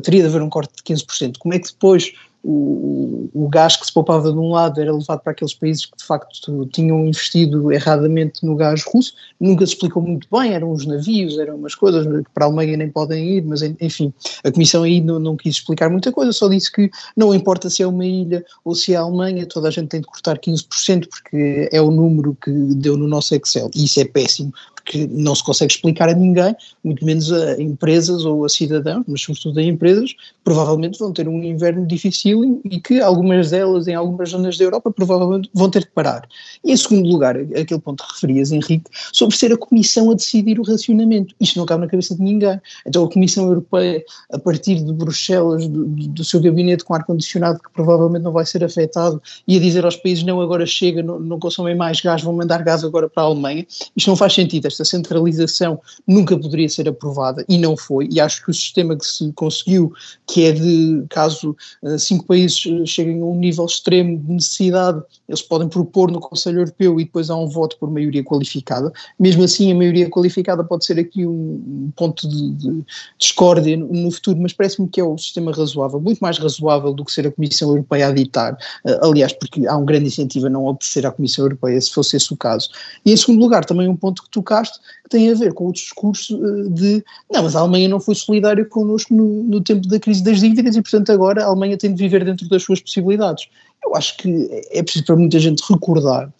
[0.02, 1.38] teria de haver um corte de 15%.
[1.38, 2.12] Como é que depois
[2.44, 5.96] o, o gás que se poupava de um lado era levado para aqueles países que
[5.96, 10.84] de facto tinham investido erradamente no gás russo, nunca se explicou muito bem, eram os
[10.84, 14.82] navios, eram umas coisas que para a Alemanha nem podem ir, mas enfim, a Comissão
[14.82, 18.04] aí não, não quis explicar muita coisa, só disse que não importa se é uma
[18.04, 21.80] ilha ou se é a Alemanha, toda a gente tem de cortar 15% porque é
[21.80, 24.52] o número que deu no nosso Excel, e isso é péssimo,
[24.84, 29.20] que não se consegue explicar a ninguém, muito menos a empresas ou a cidadãos, mas
[29.20, 30.14] sobretudo a empresas,
[30.44, 34.90] provavelmente vão ter um inverno difícil e que algumas delas, em algumas zonas da Europa,
[34.90, 36.28] provavelmente vão ter que parar.
[36.64, 40.58] E em segundo lugar, aquele ponto que referias, Henrique, sobre ser a Comissão a decidir
[40.58, 41.34] o racionamento.
[41.40, 42.60] Isto não cabe na cabeça de ninguém.
[42.86, 47.70] Então a Comissão Europeia, a partir de Bruxelas, do, do seu gabinete com ar-condicionado, que
[47.72, 51.38] provavelmente não vai ser afetado, e a dizer aos países, não, agora chega, não, não
[51.38, 53.66] consomem mais gás, vão mandar gás agora para a Alemanha,
[53.96, 58.44] isto não faz sentido esta centralização nunca poderia ser aprovada e não foi, e acho
[58.44, 59.92] que o sistema que se conseguiu,
[60.26, 65.02] que é de caso uh, cinco países eh, cheguem a um nível extremo de necessidade,
[65.28, 68.92] eles podem propor no Conselho Europeu e depois há um voto por maioria qualificada.
[69.18, 72.84] Mesmo assim, a maioria qualificada pode ser aqui um, ponto de, de
[73.18, 77.12] discórdia no, futuro, mas parece-me que é o sistema razoável, muito mais razoável do que
[77.12, 78.54] ser a Comissão Europeia a ditar,
[78.84, 82.16] uh, aliás, porque há um grande incentivo a não obedecer à Comissão Europeia, se fosse
[82.16, 82.68] esse o caso.
[83.04, 84.30] E em segundo lugar, também um ponto que
[84.70, 88.14] que tem a ver com o discurso eh, de não, mas a Alemanha não foi
[88.14, 91.94] solidária connosco no, no tempo da crise das dívidas e, portanto, agora a Alemanha tem
[91.94, 93.48] de viver dentro das suas possibilidades.
[93.84, 96.32] Eu acho que é preciso para muita gente recordar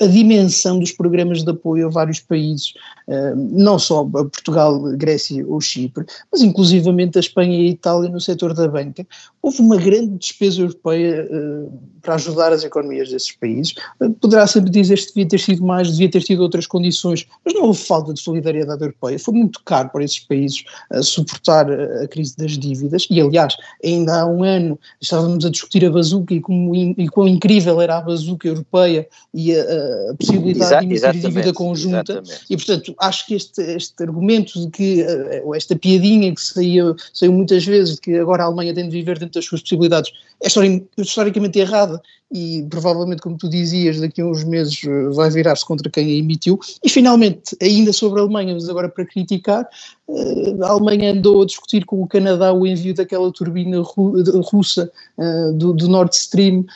[0.00, 2.74] a dimensão dos programas de apoio a vários países,
[3.08, 8.08] eh, não só a Portugal, Grécia ou Chipre, mas inclusivamente a Espanha e a Itália
[8.08, 9.06] no setor da banca.
[9.42, 11.68] Houve uma grande despesa europeia, eh,
[12.08, 13.74] para ajudar as economias desses países.
[14.18, 17.64] Poderá sempre dizer que devia ter sido mais, devia ter tido outras condições, mas não
[17.64, 19.18] houve falta de solidariedade europeia.
[19.18, 24.22] Foi muito caro para esses países uh, suportar a crise das dívidas e, aliás, ainda
[24.22, 28.00] há um ano estávamos a discutir a bazuca e, como, e quão incrível era a
[28.00, 29.62] bazuca europeia e a,
[30.10, 32.12] a possibilidade Exa de emitir dívida conjunta.
[32.12, 32.44] Exatamente.
[32.48, 37.34] E, portanto, acho que este, este argumento de que, uh, esta piadinha que saiu, saiu
[37.34, 40.48] muitas vezes de que agora a Alemanha tem de viver dentro das suas possibilidades é
[40.96, 41.97] historicamente errada
[42.30, 46.18] e provavelmente, como tu dizias, daqui a uns meses eh, vai virar-se contra quem a
[46.18, 46.58] emitiu.
[46.84, 49.66] E finalmente, ainda sobre a Alemanha, mas agora para criticar,
[50.10, 55.52] eh, a Alemanha andou a discutir com o Canadá o envio daquela turbina russa eh,
[55.54, 56.66] do, do Nord Stream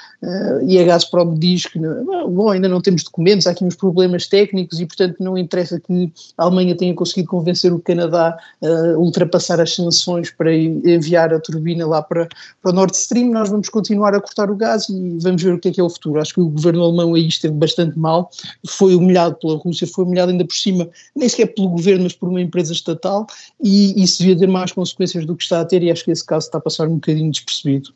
[0.67, 4.79] e a Gazprom diz que bom, ainda não temos documentos, há aqui uns problemas técnicos
[4.79, 9.75] e portanto não interessa que a Alemanha tenha conseguido convencer o Canadá a ultrapassar as
[9.75, 12.29] sanções para enviar a turbina lá para,
[12.63, 15.55] para o Nord Stream, nós vamos continuar a cortar o gás e vamos vamos ver
[15.55, 16.21] o que é que é o futuro.
[16.21, 18.31] Acho que o governo alemão aí esteve bastante mal,
[18.67, 22.29] foi humilhado pela Rússia, foi humilhado ainda por cima, nem sequer pelo governo, mas por
[22.29, 23.27] uma empresa estatal,
[23.61, 26.25] e isso devia ter mais consequências do que está a ter, e acho que esse
[26.25, 27.91] caso está a passar um bocadinho despercebido.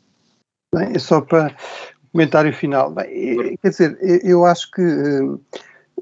[0.73, 1.55] Bem, é só para
[2.11, 2.91] comentário final.
[2.91, 5.39] Bem, quer dizer, eu acho que uh,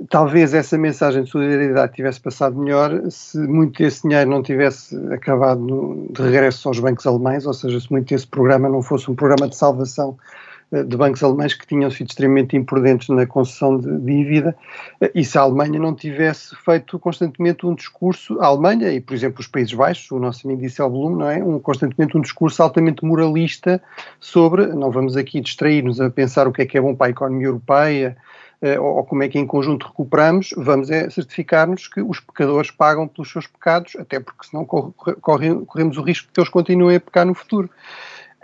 [0.10, 5.62] talvez essa mensagem de solidariedade tivesse passado melhor se muito desse dinheiro não tivesse acabado
[5.62, 9.16] no, de regresso aos bancos alemães, ou seja, se muito desse programa não fosse um
[9.16, 13.98] programa de salvação eh, de bancos alemães que tinham sido extremamente imprudentes na concessão de
[14.00, 14.56] dívida
[15.00, 19.14] eh, e se a Alemanha não tivesse feito constantemente um discurso, a Alemanha e, por
[19.14, 21.44] exemplo, os Países Baixos, o nosso amigo Disselblum, não é?
[21.44, 23.82] Um, constantemente um discurso altamente moralista
[24.20, 27.10] sobre, não vamos aqui distrair-nos a pensar o que é que é bom para a
[27.12, 28.18] economia europeia,
[28.62, 33.08] eh, ou como é que em conjunto recuperamos, vamos é certificar-nos que os pecadores pagam
[33.08, 37.26] pelos seus pecados, até porque senão corremos o risco de que eles continuem a pecar
[37.26, 37.70] no futuro.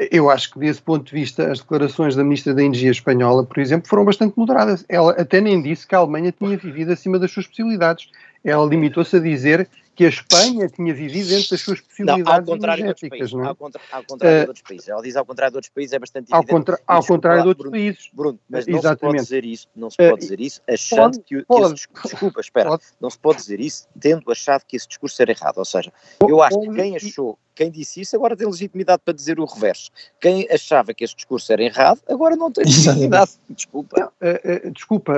[0.09, 3.59] Eu acho que, desse ponto de vista, as declarações da Ministra da Energia espanhola, por
[3.59, 4.83] exemplo, foram bastante moderadas.
[4.89, 8.09] Ela até nem disse que a Alemanha tinha vivido acima das suas possibilidades.
[8.43, 9.69] Ela limitou-se a dizer
[10.01, 13.47] que a Espanha tinha vivido dentro das suas possibilidades não, ao contrário energéticas, não é?
[13.49, 14.89] Ao, contra, ao contrário uh, de outros países.
[14.89, 17.69] Ela diz ao contrário de outros países, é bastante ao Contra, ao contrário de outros
[17.69, 18.09] Bruno, países.
[18.11, 18.97] Bruno, mas não Exatamente.
[18.97, 21.87] se pode dizer isso, não se pode uh, dizer isso achando pode, que, pode, esse,
[22.03, 22.83] desculpa, espera, pode.
[22.99, 25.93] não se pode dizer isso tendo achado que esse discurso era errado, ou seja,
[26.27, 29.91] eu acho que quem achou, quem disse isso agora tem legitimidade para dizer o reverso.
[30.19, 33.99] Quem achava que esse discurso era errado, agora não tem legitimidade, desculpa.
[33.99, 35.13] Não, uh, desculpa,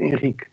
[0.00, 0.46] Henrique,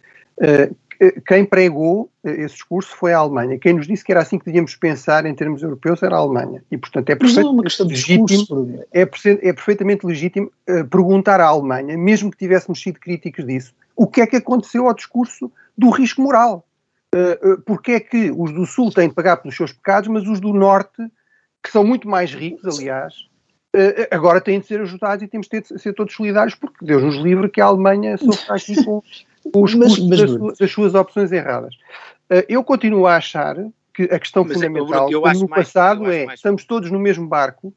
[1.26, 3.58] quem pregou esse discurso foi a Alemanha.
[3.58, 6.64] Quem nos disse que era assim que devíamos pensar em termos europeus era a Alemanha.
[6.70, 12.38] E, portanto, é perfeitamente, legítimo, é, é perfeitamente legítimo uh, perguntar à Alemanha, mesmo que
[12.38, 16.64] tivéssemos sido críticos disso, o que é que aconteceu ao discurso do risco moral.
[17.14, 20.28] Uh, uh, porque é que os do Sul têm de pagar pelos seus pecados, mas
[20.28, 21.04] os do Norte,
[21.64, 23.14] que são muito mais ricos, aliás,
[24.12, 27.02] agora têm de ser ajudados e temos de, ter, de ser todos solidários, porque Deus
[27.02, 29.02] nos livre que a Alemanha sofra aqui com
[29.46, 31.76] os mas, custos mas, das, das, suas opções erradas.
[32.30, 33.58] Uh, eu continuo a achar
[33.94, 36.40] que a questão mas é fundamental, é, como no mais, passado, é mais...
[36.40, 37.74] estamos todos no mesmo barco,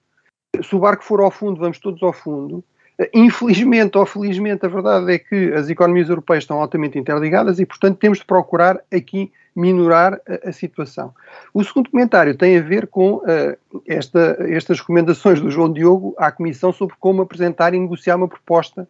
[0.63, 2.65] se o barco for ao fundo, vamos todos ao fundo.
[3.01, 7.67] Uh, infelizmente ou felizmente, a verdade é que as economias europeias estão altamente interligadas e,
[7.67, 11.15] portanto, temos de procurar aqui minorar a, a situação.
[11.53, 16.31] O segundo comentário tem a ver com uh, esta, estas recomendações do João Diogo à
[16.31, 18.89] Comissão sobre como apresentar e negociar uma proposta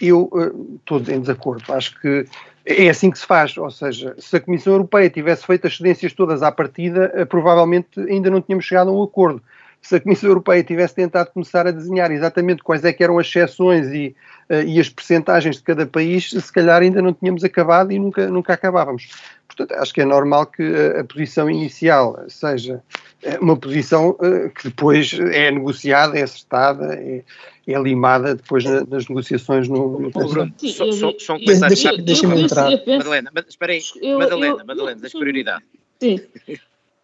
[0.00, 0.30] eu
[0.76, 1.72] estou eh, em desacordo.
[1.72, 2.26] Acho que
[2.64, 6.12] é assim que se faz, ou seja, se a Comissão Europeia tivesse feito as cedências
[6.12, 9.42] todas à partida, eh, provavelmente ainda não tínhamos chegado a um acordo.
[9.80, 13.28] Se a Comissão Europeia tivesse tentado começar a desenhar exatamente quais é que eram as
[13.28, 14.14] exceções e,
[14.66, 18.54] e as percentagens de cada país, se calhar ainda não tínhamos acabado e nunca, nunca
[18.54, 19.08] acabávamos.
[19.46, 20.64] Portanto, acho que é normal que
[20.98, 22.82] a, posição inicial seja
[23.40, 24.16] uma posição
[24.56, 27.22] que depois é negociada, é acertada, é,
[27.74, 31.96] é limada depois na, nas negociações no, no Bruno, só, só, só um comentário deixa,
[31.98, 32.70] Deixa-me entrar.
[32.86, 35.64] Madalena, espera aí, eu, Madalena, eu, Madalena, das prioridade.
[36.00, 36.20] Sim.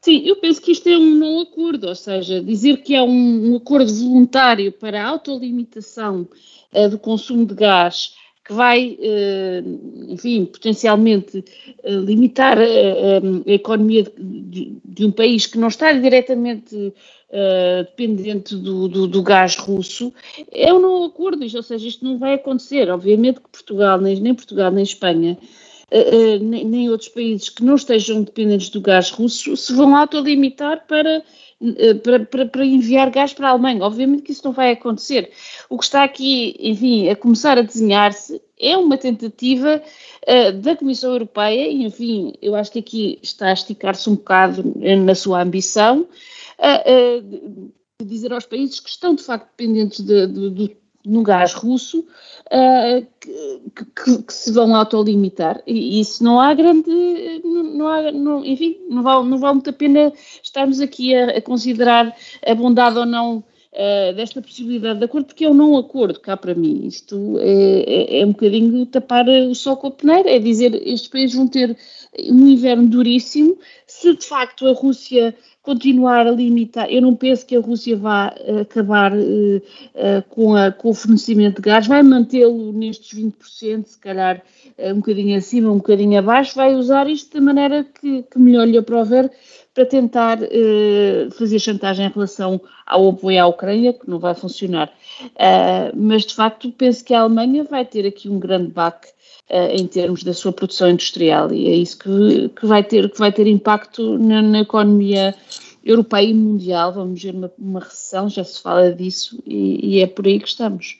[0.00, 3.52] Sim, eu penso que isto é um não acordo, ou seja, dizer que é um,
[3.52, 6.28] um acordo voluntário para a autolimitação
[6.72, 8.14] uh, do consumo de gás
[8.44, 11.38] que vai, uh, enfim, potencialmente
[11.82, 18.54] uh, limitar a, a economia de, de, um país que não está diretamente uh, dependente
[18.54, 20.12] do, do, do, gás russo,
[20.52, 22.90] é um não acordo, ou seja, isto não vai acontecer.
[22.90, 25.38] Obviamente que Portugal, nem, nem Portugal, nem Espanha,
[26.40, 31.22] nem, nem, outros países que não estejam dependentes do gás russo se vão autolimitar para,
[32.02, 33.82] para, para, para, enviar gás para a Alemanha.
[33.82, 35.30] Obviamente que isso não vai acontecer.
[35.68, 39.82] O que está aqui, enfim, a começar a desenhar-se é uma tentativa
[40.26, 44.62] uh, da Comissão Europeia, e enfim, eu acho que aqui está a esticar-se um bocado
[45.04, 50.26] na sua ambição, uh, uh, de dizer aos países que estão de facto dependentes de,
[50.26, 52.00] de, de, no gás russo
[52.46, 55.62] uh, que, que, que, se vão autolimitar.
[55.66, 56.90] E isso não há grande,
[57.44, 61.42] não há, não, enfim, não vale, não vale muito a pena estarmos aqui a, a
[61.42, 62.14] considerar
[62.46, 63.44] a bondade ou não
[63.74, 66.86] uh, desta possibilidade de acordo, porque é um não acordo cá para mim.
[66.86, 71.08] Isto é, é, é um bocadinho tapar o sol com a peneira, é dizer estes
[71.08, 71.76] países vão ter
[72.30, 76.90] um inverno duríssimo, se de facto a Rússia continuar a limitar.
[76.90, 80.94] Eu não penso que a Rússia vá uh, acabar uh, uh, com, a, com, o
[80.94, 84.42] fornecimento de gás, vai mantê-lo nestes 20%, se calhar
[84.78, 88.76] um bocadinho acima, um bocadinho abaixo, vai usar isto da maneira que, que melhor lhe
[88.76, 89.30] aprover
[89.74, 90.38] para tentar
[91.36, 94.92] fazer chantagem em relação ao apoio à Ucrânia, que não vai funcionar.
[95.94, 99.08] mas de facto penso que a Alemanha vai ter aqui um grande baque
[99.50, 103.18] Uh, em termos da sua produção industrial e é isso que, que, vai, ter, que
[103.18, 105.34] vai ter impacto na, na economia
[105.84, 106.92] europeia e mundial.
[106.92, 110.48] Vamos ver uma, uma recessão, já se fala disso e, e, é por aí que
[110.48, 110.98] estamos.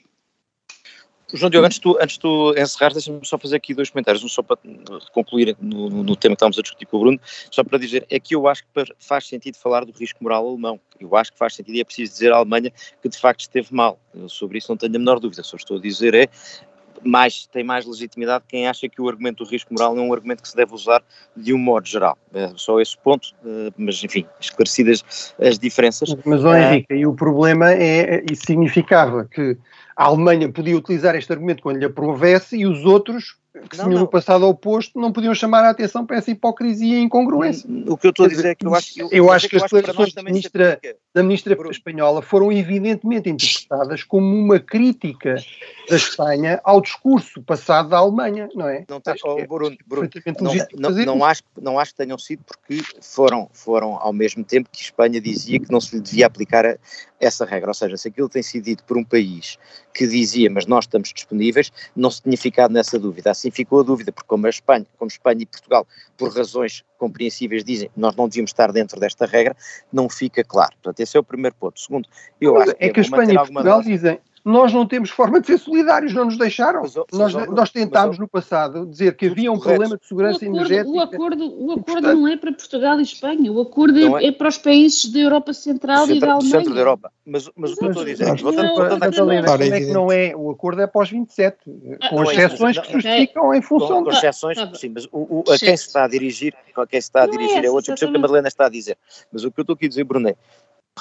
[1.32, 4.28] João Diogo, antes de tu, antes tu encerrar, deixa-me só fazer aqui dois comentários, um
[4.28, 4.58] só para
[5.12, 7.20] concluir no, no, tema que estávamos a discutir com o Bruno,
[7.50, 10.78] só para dizer, é que eu acho que faz sentido falar do risco moral alemão,
[11.00, 12.72] eu acho que faz sentido e é preciso dizer à Alemanha
[13.02, 15.78] que de facto esteve mal, eu sobre isso não tenho a menor dúvida, só estou
[15.78, 16.28] a dizer é
[17.04, 20.42] mais, tem mais legitimidade quem acha que o argumento do risco moral é um argumento
[20.42, 21.02] que se deve usar
[21.36, 22.16] de um modo geral.
[22.32, 26.14] É só esse ponto, eh, mas enfim, esclarecidas as diferenças.
[26.24, 29.56] Mas, ó, Henrique, uh, e o problema é, isso significava que
[29.96, 33.36] a Alemanha podia utilizar este argumento quando lhe aprovesse e os outros
[33.70, 37.02] que não, tinham no passado oposto não podiam chamar a atenção para essa hipocrisia e
[37.02, 37.68] incongruência.
[37.86, 39.00] O que eu estou a dizer é que eu acho que...
[39.00, 40.80] Eu, eu acho que as declarações da ministra,
[41.14, 45.36] da ministra espanhola foram evidentemente interpretadas como uma crítica
[45.88, 48.84] da Espanha ao discurso passado da Alemanha, não é?
[48.88, 50.10] Não, acho oh, Bruno, Bruno
[50.40, 54.68] não, não, não, acho, não acho que tenham sido porque foram, foram ao mesmo tempo
[54.72, 56.76] que Espanha dizia que não se lhe devia aplicar a,
[57.20, 59.56] essa regra, ou seja, se aquilo tem sido dito por um país
[59.94, 63.82] que dizia mas nós estamos disponíveis, não se tinha ficado nessa dúvida, assim ficou a
[63.84, 65.86] dúvida, porque como a Espanha, como Espanha e Portugal,
[66.16, 69.56] por razões compreensíveis dizem nós não devíamos estar dentro desta regra,
[69.92, 70.72] não fica claro.
[70.82, 71.80] Portanto, esse é o primeiro ponto.
[71.80, 72.08] Segundo,
[72.40, 75.46] eu acho que é que a Espanha e Portugal dizem nós não temos forma de
[75.46, 76.82] ser solidários, não nos deixaram.
[76.82, 80.56] Mas, nós, nós tentámos no passado dizer que havia um problema de segurança o acordo,
[80.56, 80.90] energética.
[80.90, 84.32] O acordo, o acordo portanto, não é para Portugal e Espanha, o acordo é, é,
[84.32, 86.50] para os países da Europa Central centro, e da Alemanha.
[86.50, 87.12] centro da Europa.
[87.24, 90.12] Mas, mas o que eu estou a dizer, mas, voltando, Helena, como é que não
[90.12, 90.36] é?
[90.36, 91.56] O acordo é após 27,
[92.02, 95.44] ah, com exceções que justificam em função com, com exceções, tá sim, mas o, o,
[95.50, 97.90] a quem se está a dirigir, a quem se está a dirigir é, é outro,
[97.90, 98.98] eu percebo que a Madalena está a dizer.
[99.32, 100.36] Mas o que eu estou aqui a dizer, Bruno, é,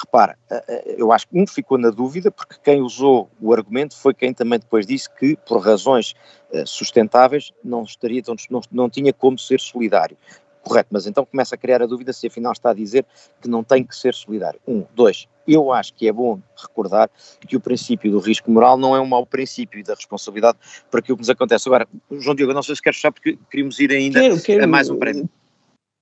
[0.04, 3.96] repara, eh, eh, eu acho que um ficou na dúvida, porque quem usou o argumento
[3.96, 6.14] foi quem também depois disse que, por razões
[6.52, 10.16] eh, sustentáveis, não, estaria, não, não tinha como ser solidário.
[10.62, 13.04] Correto, mas então começa a criar a dúvida se afinal está a dizer
[13.40, 14.58] que não tem que ser solidário.
[14.66, 14.86] Um.
[14.94, 17.10] Dois, eu acho que é bom recordar
[17.46, 20.56] que o princípio do risco moral não é um mau princípio da responsabilidade
[20.90, 21.68] para aquilo que nos acontece.
[21.68, 24.66] Agora, João Diogo, não sei se queres fechar porque queríamos ir ainda quero, quero, a
[24.66, 25.28] mais um prémio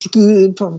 [0.02, 0.18] porque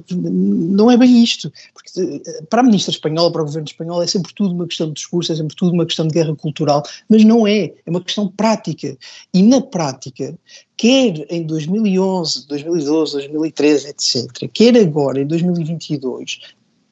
[0.09, 1.51] não é bem isto.
[1.74, 4.93] Porque para a ministra espanhola, para o governo espanhol, é sempre tudo uma questão de
[4.93, 8.28] discurso, é sempre tudo uma questão de guerra cultural, mas não é, é uma questão
[8.28, 8.97] prática.
[9.34, 10.38] E na prática,
[10.78, 16.39] quer em 2011, 2012, 2013, etc., quer agora em 2022,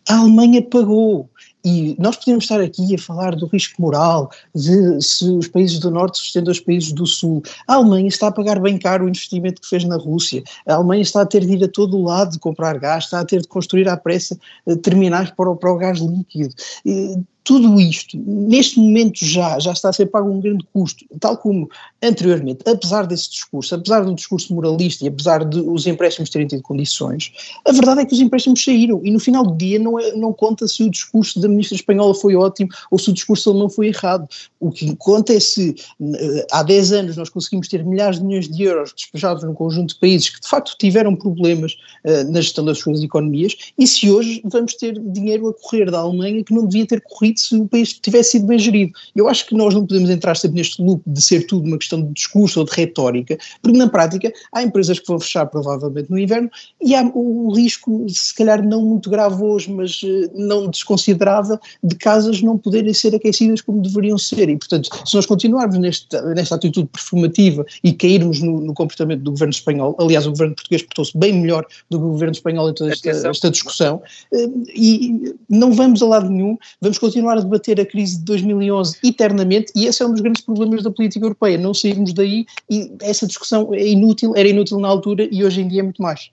[0.08, 1.30] a Alemanha pagou.
[1.64, 5.92] E nós podemos estar aqui a falar do risco moral, de se os países do
[5.92, 7.42] Norte se estendem aos países do Sul.
[7.68, 10.44] A Alemanha está a pagar bem caro o investimento que fez na Rússia.
[10.66, 13.20] A Alemanha está a ter de ir a todo o lado de comprar gás, está
[13.20, 16.54] a ter de construir à pressa eh, terminais para o, para o gás líquido.
[16.86, 21.36] E, tudo isto, neste momento já, já está a ser pago um grande custo, tal
[21.38, 21.70] como
[22.02, 26.62] anteriormente, apesar desse discurso, apesar do discurso moralista e apesar de os empréstimos terem tido
[26.62, 27.32] condições,
[27.68, 30.32] a verdade é que os empréstimos saíram e no final do dia não, é, não
[30.32, 33.88] conta se o discurso da ministra espanhola foi ótimo ou se o discurso alemão foi
[33.88, 34.28] errado.
[34.60, 38.48] O que conta é se eh, há 10 anos nós conseguimos ter milhares de milhões
[38.48, 41.74] de euros despejados num conjunto de países que de facto tiveram problemas
[42.06, 46.00] uh, na gestão das suas economias e se hoje vamos ter dinheiro a correr da
[46.00, 48.92] Alemanha que não devia ter corrido se o país tivesse sido bem gerido.
[49.16, 52.02] Eu acho que nós não podemos entrar sempre neste loop de ser tudo uma questão
[52.02, 56.18] de discurso ou de retórica, porque na prática há empresas que vão fechar provavelmente no
[56.18, 56.50] inverno
[56.82, 61.96] e há o risco, se calhar não muito grave hoje, mas eh, não desconsiderável, de
[61.96, 64.50] casas não poderem ser aquecidas como deveriam ser.
[64.50, 69.32] E, portanto, se nós continuarmos nesta, nesta atitude performativa e cairmos no, no comportamento do
[69.32, 72.74] governo espanhol, aliás, o governo português portou-se bem melhor do que o governo espanhol em
[72.74, 74.02] toda esta, esta discussão,
[74.34, 78.26] eh, e não vamos a lado nenhum, vamos continuar continuar a debater a crise de
[78.26, 82.46] 2011 eternamente e esse é um dos grandes problemas da política europeia, não sairmos daí
[82.70, 86.02] e essa discussão é inútil, era inútil na altura e hoje em dia é muito
[86.02, 86.32] mais.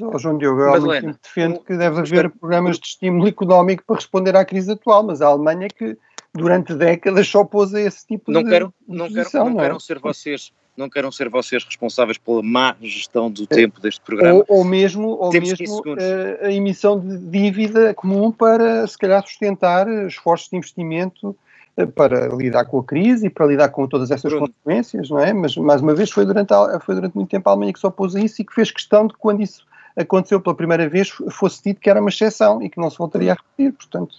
[0.00, 4.44] Oh, João Diogo, eu defendo que deve haver programas de estímulo económico para responder à
[4.44, 5.96] crise atual, mas a Alemanha que
[6.32, 9.60] durante décadas só pôs a esse tipo não de, quero, não posição, quero, não, não
[9.60, 9.62] é?
[9.62, 14.38] queiram ser vocês não queiram ser vocês responsáveis pela má gestão do tempo deste programa.
[14.48, 16.04] Ou, ou mesmo, ou Temos mesmo 15 segundos.
[16.04, 21.36] eh, a emissão de dívida comum para, se calhar, sustentar esforços de investimento
[21.76, 24.48] eh, para lidar com a crise e para lidar com todas essas Bruno.
[24.48, 25.32] consequências, não é?
[25.32, 27.86] Mas, mais uma vez, foi durante, a- foi durante muito tempo a Alemanha que se
[27.86, 29.64] opôs a isso e que fez questão de que, quando isso
[29.96, 33.32] aconteceu pela primeira vez, fosse dito que era uma exceção e que não se voltaria
[33.32, 34.16] a repetir, portanto.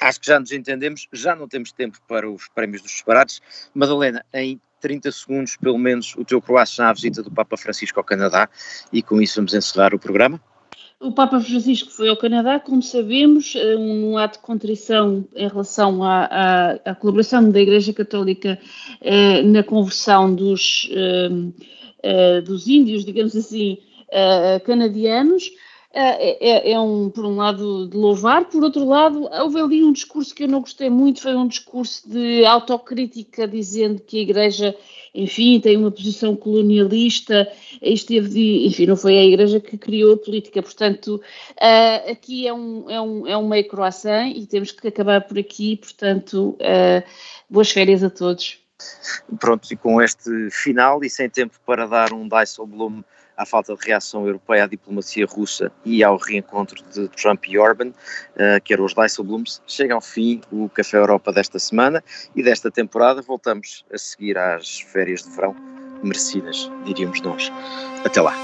[0.00, 3.40] Acho que já nos entendemos, já não temos tempo para os prémios dos disparates.
[3.74, 8.04] Madalena, em 30 segundos, pelo menos, o teu croissant à visita do Papa Francisco ao
[8.04, 8.48] Canadá
[8.92, 10.38] e com isso vamos encerrar o programa.
[11.00, 16.04] O Papa Francisco foi ao Canadá, como sabemos, eh, um ato de contrição em relação
[16.04, 18.56] à, à- à colaboração da Igreja Católica
[19.00, 21.28] eh, na conversão dos, eh,
[22.04, 23.78] eh, dos índios, digamos assim,
[24.12, 25.50] eh, canadianos.
[25.94, 29.92] Eh, é, é um, por um lado, de louvar, por outro lado, houve ali um
[29.92, 34.74] discurso que eu não gostei muito, foi um discurso de autocrítica, dizendo que a Igreja,
[35.14, 37.46] enfim, tem uma posição colonialista,
[37.82, 41.20] esteve de, enfim, não foi a Igreja que criou a política, portanto,
[41.60, 45.38] ah, aqui é um, é, um, é um meio croissant e temos que acabar por
[45.38, 47.04] aqui, portanto, ah,
[47.50, 48.58] boas férias a todos.
[49.38, 53.04] Pronto, e com este final e sem tempo para dar um Dijsselbloem
[53.36, 57.88] à falta de reação europeia à diplomacia russa e ao reencontro de Trump e Orban,
[57.88, 62.02] uh, que eram os Dijsselblooms, chega ao fim o Café Europa desta semana
[62.34, 63.22] e desta temporada.
[63.22, 65.54] Voltamos a seguir às férias de verão
[66.02, 67.52] merecidas, diríamos nós.
[68.04, 68.34] Até lá.